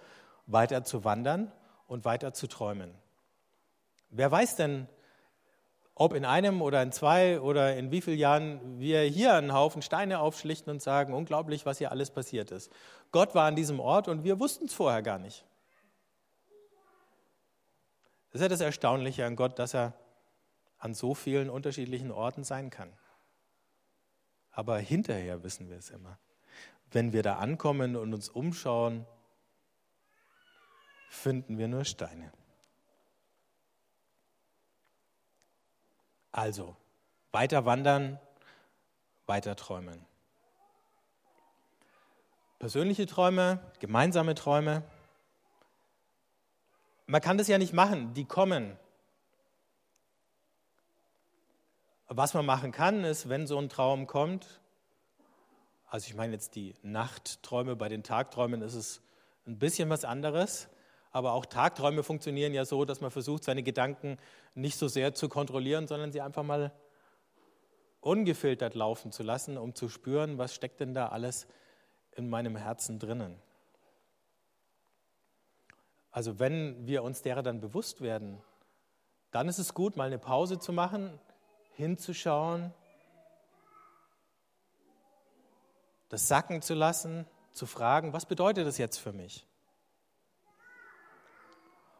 weiter 0.47 0.83
zu 0.83 1.03
wandern 1.03 1.51
und 1.85 2.05
weiter 2.05 2.33
zu 2.33 2.47
träumen. 2.47 2.93
Wer 4.09 4.31
weiß 4.31 4.55
denn, 4.55 4.87
ob 5.93 6.13
in 6.13 6.25
einem 6.25 6.61
oder 6.61 6.81
in 6.83 6.91
zwei 6.91 7.41
oder 7.41 7.75
in 7.75 7.91
wie 7.91 8.01
vielen 8.01 8.19
Jahren 8.19 8.79
wir 8.79 9.01
hier 9.01 9.33
einen 9.33 9.53
Haufen 9.53 9.81
Steine 9.81 10.19
aufschlichten 10.19 10.71
und 10.71 10.81
sagen, 10.81 11.13
unglaublich, 11.13 11.65
was 11.65 11.79
hier 11.79 11.91
alles 11.91 12.11
passiert 12.11 12.51
ist. 12.51 12.71
Gott 13.11 13.33
war 13.33 13.47
an 13.47 13.55
diesem 13.55 13.79
Ort 13.79 14.07
und 14.07 14.23
wir 14.23 14.39
wussten 14.39 14.65
es 14.65 14.73
vorher 14.73 15.01
gar 15.01 15.17
nicht. 15.17 15.43
Das 18.29 18.41
ist 18.41 18.41
ja 18.41 18.49
das 18.49 18.61
Erstaunliche 18.61 19.25
an 19.25 19.35
Gott, 19.35 19.57
dass 19.57 19.73
er 19.73 19.93
an 20.77 20.93
so 20.93 21.15
vielen 21.15 21.49
unterschiedlichen 21.49 22.11
Orten 22.11 22.43
sein 22.43 22.69
kann. 22.69 22.93
Aber 24.51 24.77
hinterher 24.77 25.43
wissen 25.43 25.69
wir 25.69 25.77
es 25.77 25.89
immer. 25.89 26.19
Wenn 26.91 27.11
wir 27.11 27.23
da 27.23 27.37
ankommen 27.37 27.95
und 27.95 28.13
uns 28.13 28.29
umschauen, 28.29 29.07
finden 31.09 31.57
wir 31.57 31.67
nur 31.67 31.85
Steine. 31.85 32.31
Also, 36.31 36.75
weiter 37.31 37.65
wandern, 37.65 38.19
weiter 39.25 39.55
träumen. 39.55 40.05
Persönliche 42.59 43.05
Träume, 43.05 43.59
gemeinsame 43.79 44.35
Träume. 44.35 44.83
Man 47.05 47.21
kann 47.21 47.37
das 47.37 47.47
ja 47.47 47.57
nicht 47.57 47.73
machen, 47.73 48.13
die 48.13 48.25
kommen. 48.25 48.77
Was 52.07 52.33
man 52.33 52.45
machen 52.45 52.71
kann, 52.71 53.03
ist, 53.03 53.29
wenn 53.29 53.47
so 53.47 53.57
ein 53.57 53.69
Traum 53.69 54.07
kommt, 54.07 54.61
also 55.89 56.07
ich 56.07 56.15
meine 56.15 56.33
jetzt 56.33 56.55
die 56.55 56.75
Nachtträume, 56.81 57.75
bei 57.75 57.89
den 57.89 58.03
Tagträumen 58.03 58.61
ist 58.61 58.73
es 58.73 59.01
ein 59.45 59.57
bisschen 59.57 59.89
was 59.89 60.03
anderes, 60.03 60.69
aber 61.17 61.33
auch 61.33 61.47
Tagträume 61.47 62.03
funktionieren 62.03 62.53
ja 62.53 62.63
so, 62.63 62.85
dass 62.85 63.01
man 63.01 63.09
versucht, 63.09 63.43
seine 63.43 63.63
Gedanken 63.63 64.19
nicht 64.53 64.77
so 64.77 64.87
sehr 64.87 65.15
zu 65.15 65.29
kontrollieren, 65.29 65.87
sondern 65.87 66.11
sie 66.11 66.21
einfach 66.21 66.43
mal 66.43 66.71
ungefiltert 68.01 68.75
laufen 68.75 69.11
zu 69.11 69.23
lassen, 69.23 69.57
um 69.57 69.73
zu 69.73 69.89
spüren, 69.89 70.37
was 70.37 70.53
steckt 70.53 70.79
denn 70.79 70.93
da 70.93 71.07
alles 71.07 71.47
in 72.15 72.29
meinem 72.29 72.55
Herzen 72.55 72.99
drinnen. 72.99 73.41
Also 76.11 76.37
wenn 76.37 76.85
wir 76.85 77.01
uns 77.01 77.23
derer 77.23 77.41
dann 77.41 77.61
bewusst 77.61 78.01
werden, 78.01 78.39
dann 79.31 79.47
ist 79.47 79.57
es 79.57 79.73
gut, 79.73 79.97
mal 79.97 80.05
eine 80.05 80.19
Pause 80.19 80.59
zu 80.59 80.71
machen, 80.71 81.19
hinzuschauen, 81.73 82.71
das 86.09 86.27
sacken 86.27 86.61
zu 86.61 86.75
lassen, 86.75 87.25
zu 87.53 87.65
fragen, 87.65 88.13
was 88.13 88.27
bedeutet 88.27 88.67
das 88.67 88.77
jetzt 88.77 88.97
für 88.97 89.13
mich? 89.13 89.47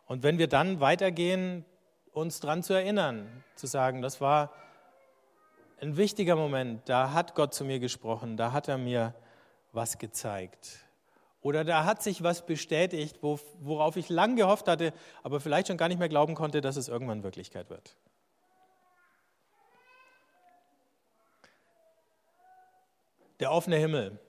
Und 0.08 0.24
wenn 0.24 0.38
wir 0.38 0.48
dann 0.48 0.80
weitergehen, 0.80 1.66
uns 2.12 2.40
daran 2.40 2.64
zu 2.64 2.74
erinnern, 2.74 3.44
zu 3.56 3.68
sagen, 3.68 4.02
das 4.02 4.22
war 4.22 4.52
ein 5.80 5.98
wichtiger 5.98 6.36
Moment, 6.36 6.88
da 6.90 7.14
hat 7.14 7.36
Gott 7.36 7.54
zu 7.54 7.64
mir 7.64 7.80
gesprochen, 7.80 8.38
da 8.38 8.52
hat 8.52 8.68
er 8.68 8.78
mir 8.78 9.14
was 9.74 10.00
gezeigt. 10.00 10.80
Oder 11.42 11.64
da 11.64 11.86
hat 11.86 12.02
sich 12.02 12.24
was 12.24 12.46
bestätigt, 12.46 13.20
worauf 13.22 13.96
ich 13.96 14.10
lang 14.10 14.36
gehofft 14.36 14.68
hatte, 14.68 14.94
aber 15.24 15.40
vielleicht 15.40 15.68
schon 15.68 15.78
gar 15.78 15.88
nicht 15.88 16.00
mehr 16.00 16.10
glauben 16.10 16.34
konnte, 16.34 16.62
dass 16.62 16.78
es 16.78 16.88
irgendwann 16.88 17.24
Wirklichkeit 17.24 17.70
wird. 17.70 17.96
Der 23.40 23.52
offene 23.52 23.76
Himmel 23.76 24.20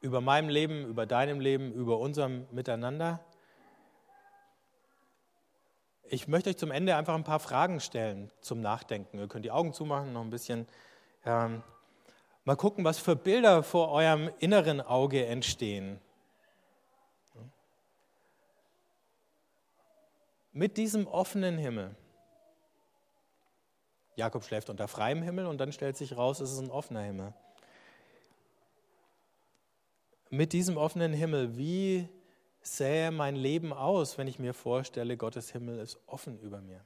über 0.00 0.20
meinem 0.20 0.48
Leben, 0.48 0.84
über 0.86 1.06
deinem 1.06 1.38
Leben, 1.38 1.72
über 1.72 1.98
unserem 1.98 2.46
Miteinander 2.50 3.20
ich 6.12 6.28
möchte 6.28 6.50
euch 6.50 6.58
zum 6.58 6.70
Ende 6.70 6.94
einfach 6.94 7.14
ein 7.14 7.24
paar 7.24 7.40
Fragen 7.40 7.80
stellen 7.80 8.30
zum 8.42 8.60
Nachdenken. 8.60 9.18
Ihr 9.18 9.28
könnt 9.28 9.46
die 9.46 9.50
Augen 9.50 9.72
zumachen, 9.72 10.12
noch 10.12 10.20
ein 10.20 10.28
bisschen. 10.28 10.68
Ähm, 11.24 11.62
mal 12.44 12.54
gucken, 12.54 12.84
was 12.84 12.98
für 12.98 13.16
Bilder 13.16 13.62
vor 13.62 13.90
eurem 13.90 14.30
inneren 14.38 14.82
Auge 14.82 15.24
entstehen. 15.24 15.98
Mit 20.52 20.76
diesem 20.76 21.06
offenen 21.06 21.56
Himmel. 21.56 21.96
Jakob 24.14 24.44
schläft 24.44 24.68
unter 24.68 24.88
freiem 24.88 25.22
Himmel 25.22 25.46
und 25.46 25.56
dann 25.56 25.72
stellt 25.72 25.96
sich 25.96 26.14
raus, 26.14 26.40
es 26.40 26.52
ist 26.52 26.58
ein 26.58 26.70
offener 26.70 27.00
Himmel. 27.00 27.32
Mit 30.28 30.52
diesem 30.52 30.76
offenen 30.76 31.14
Himmel, 31.14 31.56
wie 31.56 32.06
sähe 32.62 33.10
mein 33.10 33.36
Leben 33.36 33.72
aus, 33.72 34.18
wenn 34.18 34.28
ich 34.28 34.38
mir 34.38 34.54
vorstelle, 34.54 35.16
Gottes 35.16 35.50
Himmel 35.50 35.78
ist 35.78 35.98
offen 36.06 36.38
über 36.40 36.60
mir? 36.60 36.84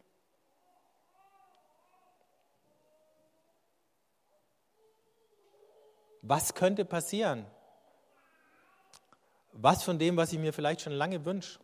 Was 6.22 6.54
könnte 6.54 6.84
passieren? 6.84 7.46
Was 9.52 9.84
von 9.84 9.98
dem, 9.98 10.16
was 10.16 10.32
ich 10.32 10.38
mir 10.38 10.52
vielleicht 10.52 10.80
schon 10.80 10.92
lange 10.92 11.24
wünsche? 11.24 11.60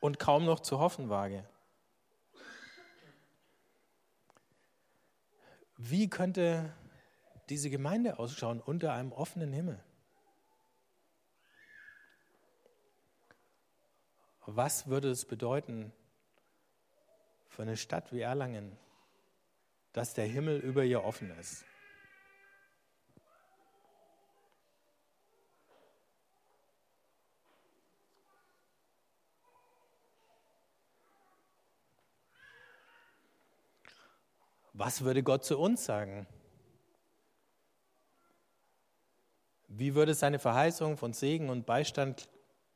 Und 0.00 0.18
kaum 0.18 0.44
noch 0.44 0.60
zu 0.60 0.78
hoffen 0.78 1.08
wage. 1.08 1.48
Wie 5.76 6.10
könnte 6.10 6.72
diese 7.50 7.70
Gemeinde 7.70 8.18
ausschauen 8.18 8.60
unter 8.60 8.92
einem 8.92 9.12
offenen 9.12 9.52
Himmel? 9.52 9.82
Was 14.46 14.86
würde 14.86 15.10
es 15.10 15.24
bedeuten 15.24 15.92
für 17.48 17.62
eine 17.62 17.76
Stadt 17.76 18.12
wie 18.12 18.20
Erlangen, 18.20 18.78
dass 19.92 20.14
der 20.14 20.26
Himmel 20.26 20.58
über 20.58 20.84
ihr 20.84 21.04
offen 21.04 21.30
ist? 21.38 21.64
Was 34.72 35.02
würde 35.02 35.22
Gott 35.24 35.44
zu 35.44 35.58
uns 35.58 35.84
sagen? 35.84 36.26
Wie 39.68 39.94
würde 39.94 40.14
seine 40.14 40.38
Verheißung 40.38 40.96
von 40.96 41.12
Segen 41.12 41.50
und 41.50 41.66
Beistand 41.66 42.28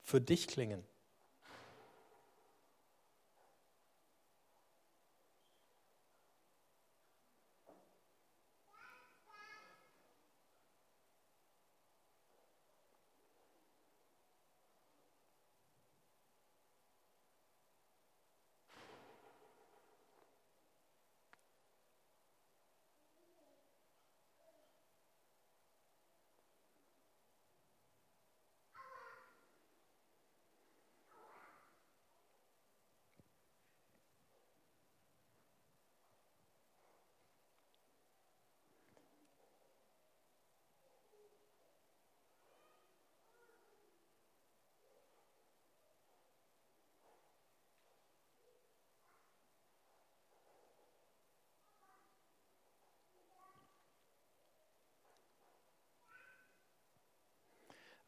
für 0.02 0.20
dich 0.20 0.46
klingen? 0.46 0.84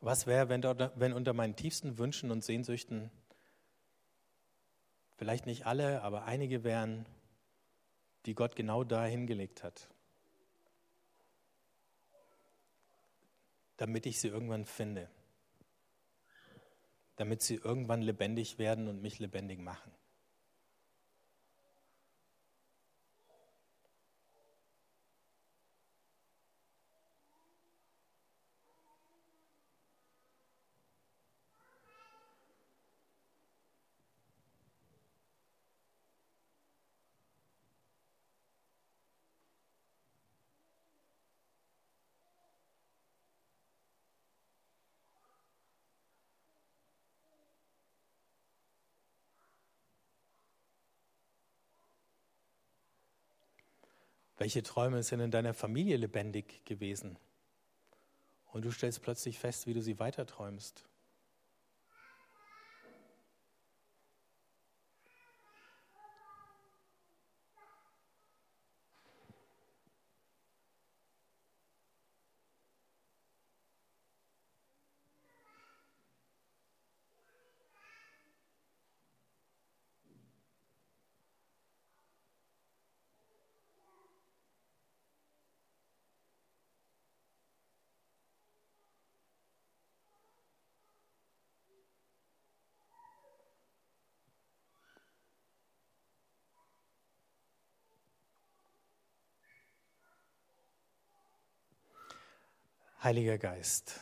Was 0.05 0.27
wäre, 0.27 0.51
wenn, 0.51 0.63
wenn 0.63 1.15
unter 1.15 1.33
meinen 1.33 1.57
tiefsten 1.57 1.97
Wünschen 1.97 2.31
und 2.31 2.45
Sehnsüchten 2.45 3.11
vielleicht 5.17 5.47
nicht 5.47 5.65
alle, 5.65 6.03
aber 6.03 6.25
einige 6.25 6.63
wären, 6.63 7.07
die 8.27 8.35
Gott 8.35 8.55
genau 8.55 8.85
da 8.85 9.07
hingelegt 9.07 9.63
hat, 9.63 9.89
damit 13.79 14.05
ich 14.05 14.21
sie 14.21 14.29
irgendwann 14.29 14.67
finde, 14.67 15.09
damit 17.17 17.41
sie 17.41 17.55
irgendwann 17.55 18.03
lebendig 18.03 18.59
werden 18.59 18.89
und 18.89 19.01
mich 19.01 19.21
lebendig 19.21 19.59
machen. 19.59 19.91
Welche 54.37 54.63
Träume 54.63 55.03
sind 55.03 55.21
in 55.21 55.31
deiner 55.31 55.55
Familie 55.55 55.97
lebendig 55.97 56.65
gewesen? 56.65 57.19
Und 58.47 58.65
du 58.65 58.71
stellst 58.71 59.03
plötzlich 59.03 59.39
fest, 59.39 59.67
wie 59.67 59.75
du 59.75 59.83
sie 59.83 59.99
weiterträumst. 59.99 60.85
Heiliger 103.05 103.37
Geist. 103.37 104.01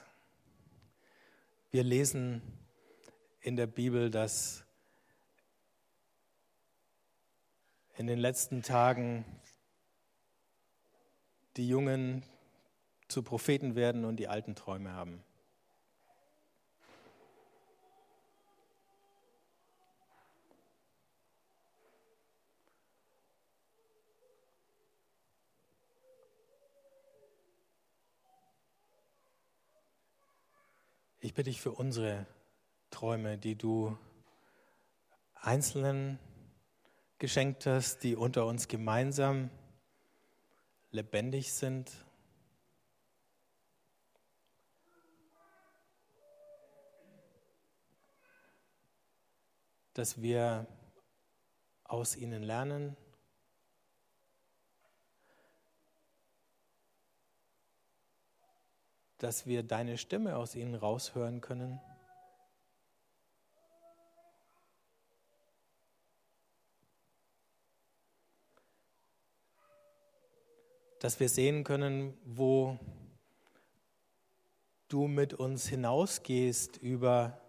Wir 1.73 1.83
lesen 1.83 2.41
in 3.41 3.57
der 3.57 3.67
Bibel, 3.67 4.13
dass 4.13 4.65
in 7.97 8.07
den 8.07 8.21
letzten 8.21 8.63
Tagen 8.63 9.25
die 11.57 11.67
Jungen 11.67 12.23
zu 13.09 13.25
Propheten 13.25 13.75
werden 13.75 14.05
und 14.05 14.19
die 14.19 14.29
alten 14.29 14.55
Träume 14.55 14.93
haben. 14.93 15.25
Ich 31.25 31.35
bitte 31.35 31.51
dich 31.51 31.61
für 31.61 31.71
unsere 31.71 32.27
Träume, 32.91 33.39
die 33.39 33.55
du 33.55 33.97
Einzelnen 35.35 36.19
geschenkt 37.19 37.65
hast, 37.65 38.03
die 38.03 38.17
unter 38.17 38.45
uns 38.45 38.67
gemeinsam 38.67 39.49
lebendig 40.91 41.53
sind. 41.53 41.93
Dass 49.95 50.21
wir 50.21 50.67
aus 51.85 52.17
ihnen 52.17 52.43
lernen, 52.43 52.97
dass 59.23 59.47
wir 59.47 59.63
deine 59.63 59.99
Stimme 59.99 60.37
aus 60.37 60.57
ihnen 60.57 60.75
raushören 60.75 61.41
können. 61.41 61.81
Dass 70.99 71.21
wir 71.21 71.29
sehen 71.29 71.63
können, 71.63 72.19
wo 72.25 72.81
du 74.89 75.07
mit 75.07 75.35
uns 75.35 75.69
hinausgehst 75.69 76.79
über 76.79 77.41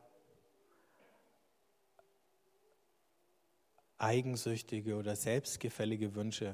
eigensüchtige 3.98 4.96
oder 4.96 5.16
selbstgefällige 5.16 6.14
Wünsche. 6.14 6.54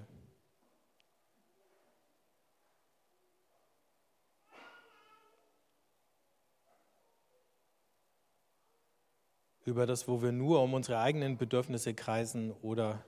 Über 9.69 9.85
das, 9.85 10.07
wo 10.07 10.23
wir 10.23 10.31
nur 10.31 10.63
um 10.63 10.73
unsere 10.73 10.99
eigenen 10.99 11.37
Bedürfnisse 11.37 11.93
kreisen 11.93 12.51
oder 12.63 13.05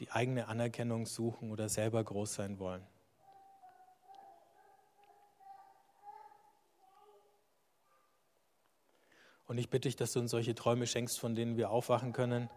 die 0.00 0.10
eigene 0.10 0.48
Anerkennung 0.48 1.06
suchen 1.06 1.52
oder 1.52 1.68
selber 1.68 2.02
groß 2.02 2.34
sein 2.34 2.58
wollen. 2.58 2.84
Und 9.46 9.58
ich 9.58 9.70
bitte 9.70 9.86
dich, 9.86 9.94
dass 9.94 10.12
du 10.14 10.18
uns 10.18 10.32
solche 10.32 10.56
Träume 10.56 10.84
schenkst, 10.84 11.20
von 11.20 11.36
denen 11.36 11.56
wir 11.56 11.70
aufwachen 11.70 12.12
können 12.12 12.50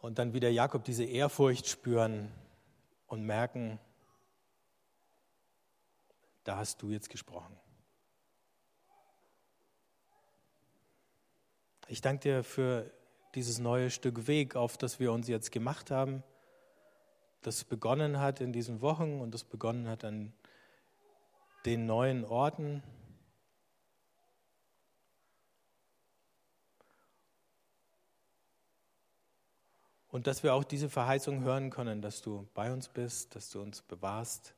und 0.00 0.20
dann 0.20 0.32
wieder 0.32 0.48
Jakob 0.48 0.84
diese 0.84 1.02
Ehrfurcht 1.02 1.66
spüren 1.66 2.30
und 3.08 3.24
merken, 3.24 3.80
da 6.44 6.56
hast 6.56 6.82
du 6.82 6.90
jetzt 6.90 7.10
gesprochen. 7.10 7.58
Ich 11.92 12.00
danke 12.00 12.20
dir 12.20 12.42
für 12.42 12.90
dieses 13.34 13.58
neue 13.58 13.90
Stück 13.90 14.26
Weg, 14.26 14.56
auf 14.56 14.78
das 14.78 14.98
wir 14.98 15.12
uns 15.12 15.28
jetzt 15.28 15.52
gemacht 15.52 15.90
haben, 15.90 16.22
das 17.42 17.64
begonnen 17.64 18.18
hat 18.18 18.40
in 18.40 18.50
diesen 18.50 18.80
Wochen 18.80 19.20
und 19.20 19.34
das 19.34 19.44
begonnen 19.44 19.86
hat 19.86 20.02
an 20.02 20.32
den 21.66 21.84
neuen 21.84 22.24
Orten. 22.24 22.82
Und 30.08 30.26
dass 30.26 30.42
wir 30.42 30.54
auch 30.54 30.64
diese 30.64 30.88
Verheißung 30.88 31.42
hören 31.42 31.68
können, 31.68 32.00
dass 32.00 32.22
du 32.22 32.48
bei 32.54 32.72
uns 32.72 32.88
bist, 32.88 33.34
dass 33.34 33.50
du 33.50 33.60
uns 33.60 33.82
bewahrst, 33.82 34.54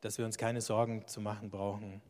dass 0.00 0.16
wir 0.16 0.24
uns 0.24 0.38
keine 0.38 0.62
Sorgen 0.62 1.06
zu 1.06 1.20
machen 1.20 1.50
brauchen, 1.50 2.00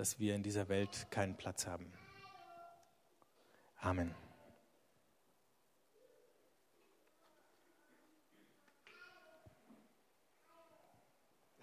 dass 0.00 0.18
wir 0.18 0.34
in 0.34 0.42
dieser 0.42 0.70
Welt 0.70 1.08
keinen 1.10 1.36
Platz 1.36 1.66
haben. 1.66 1.92
Amen. 3.82 4.14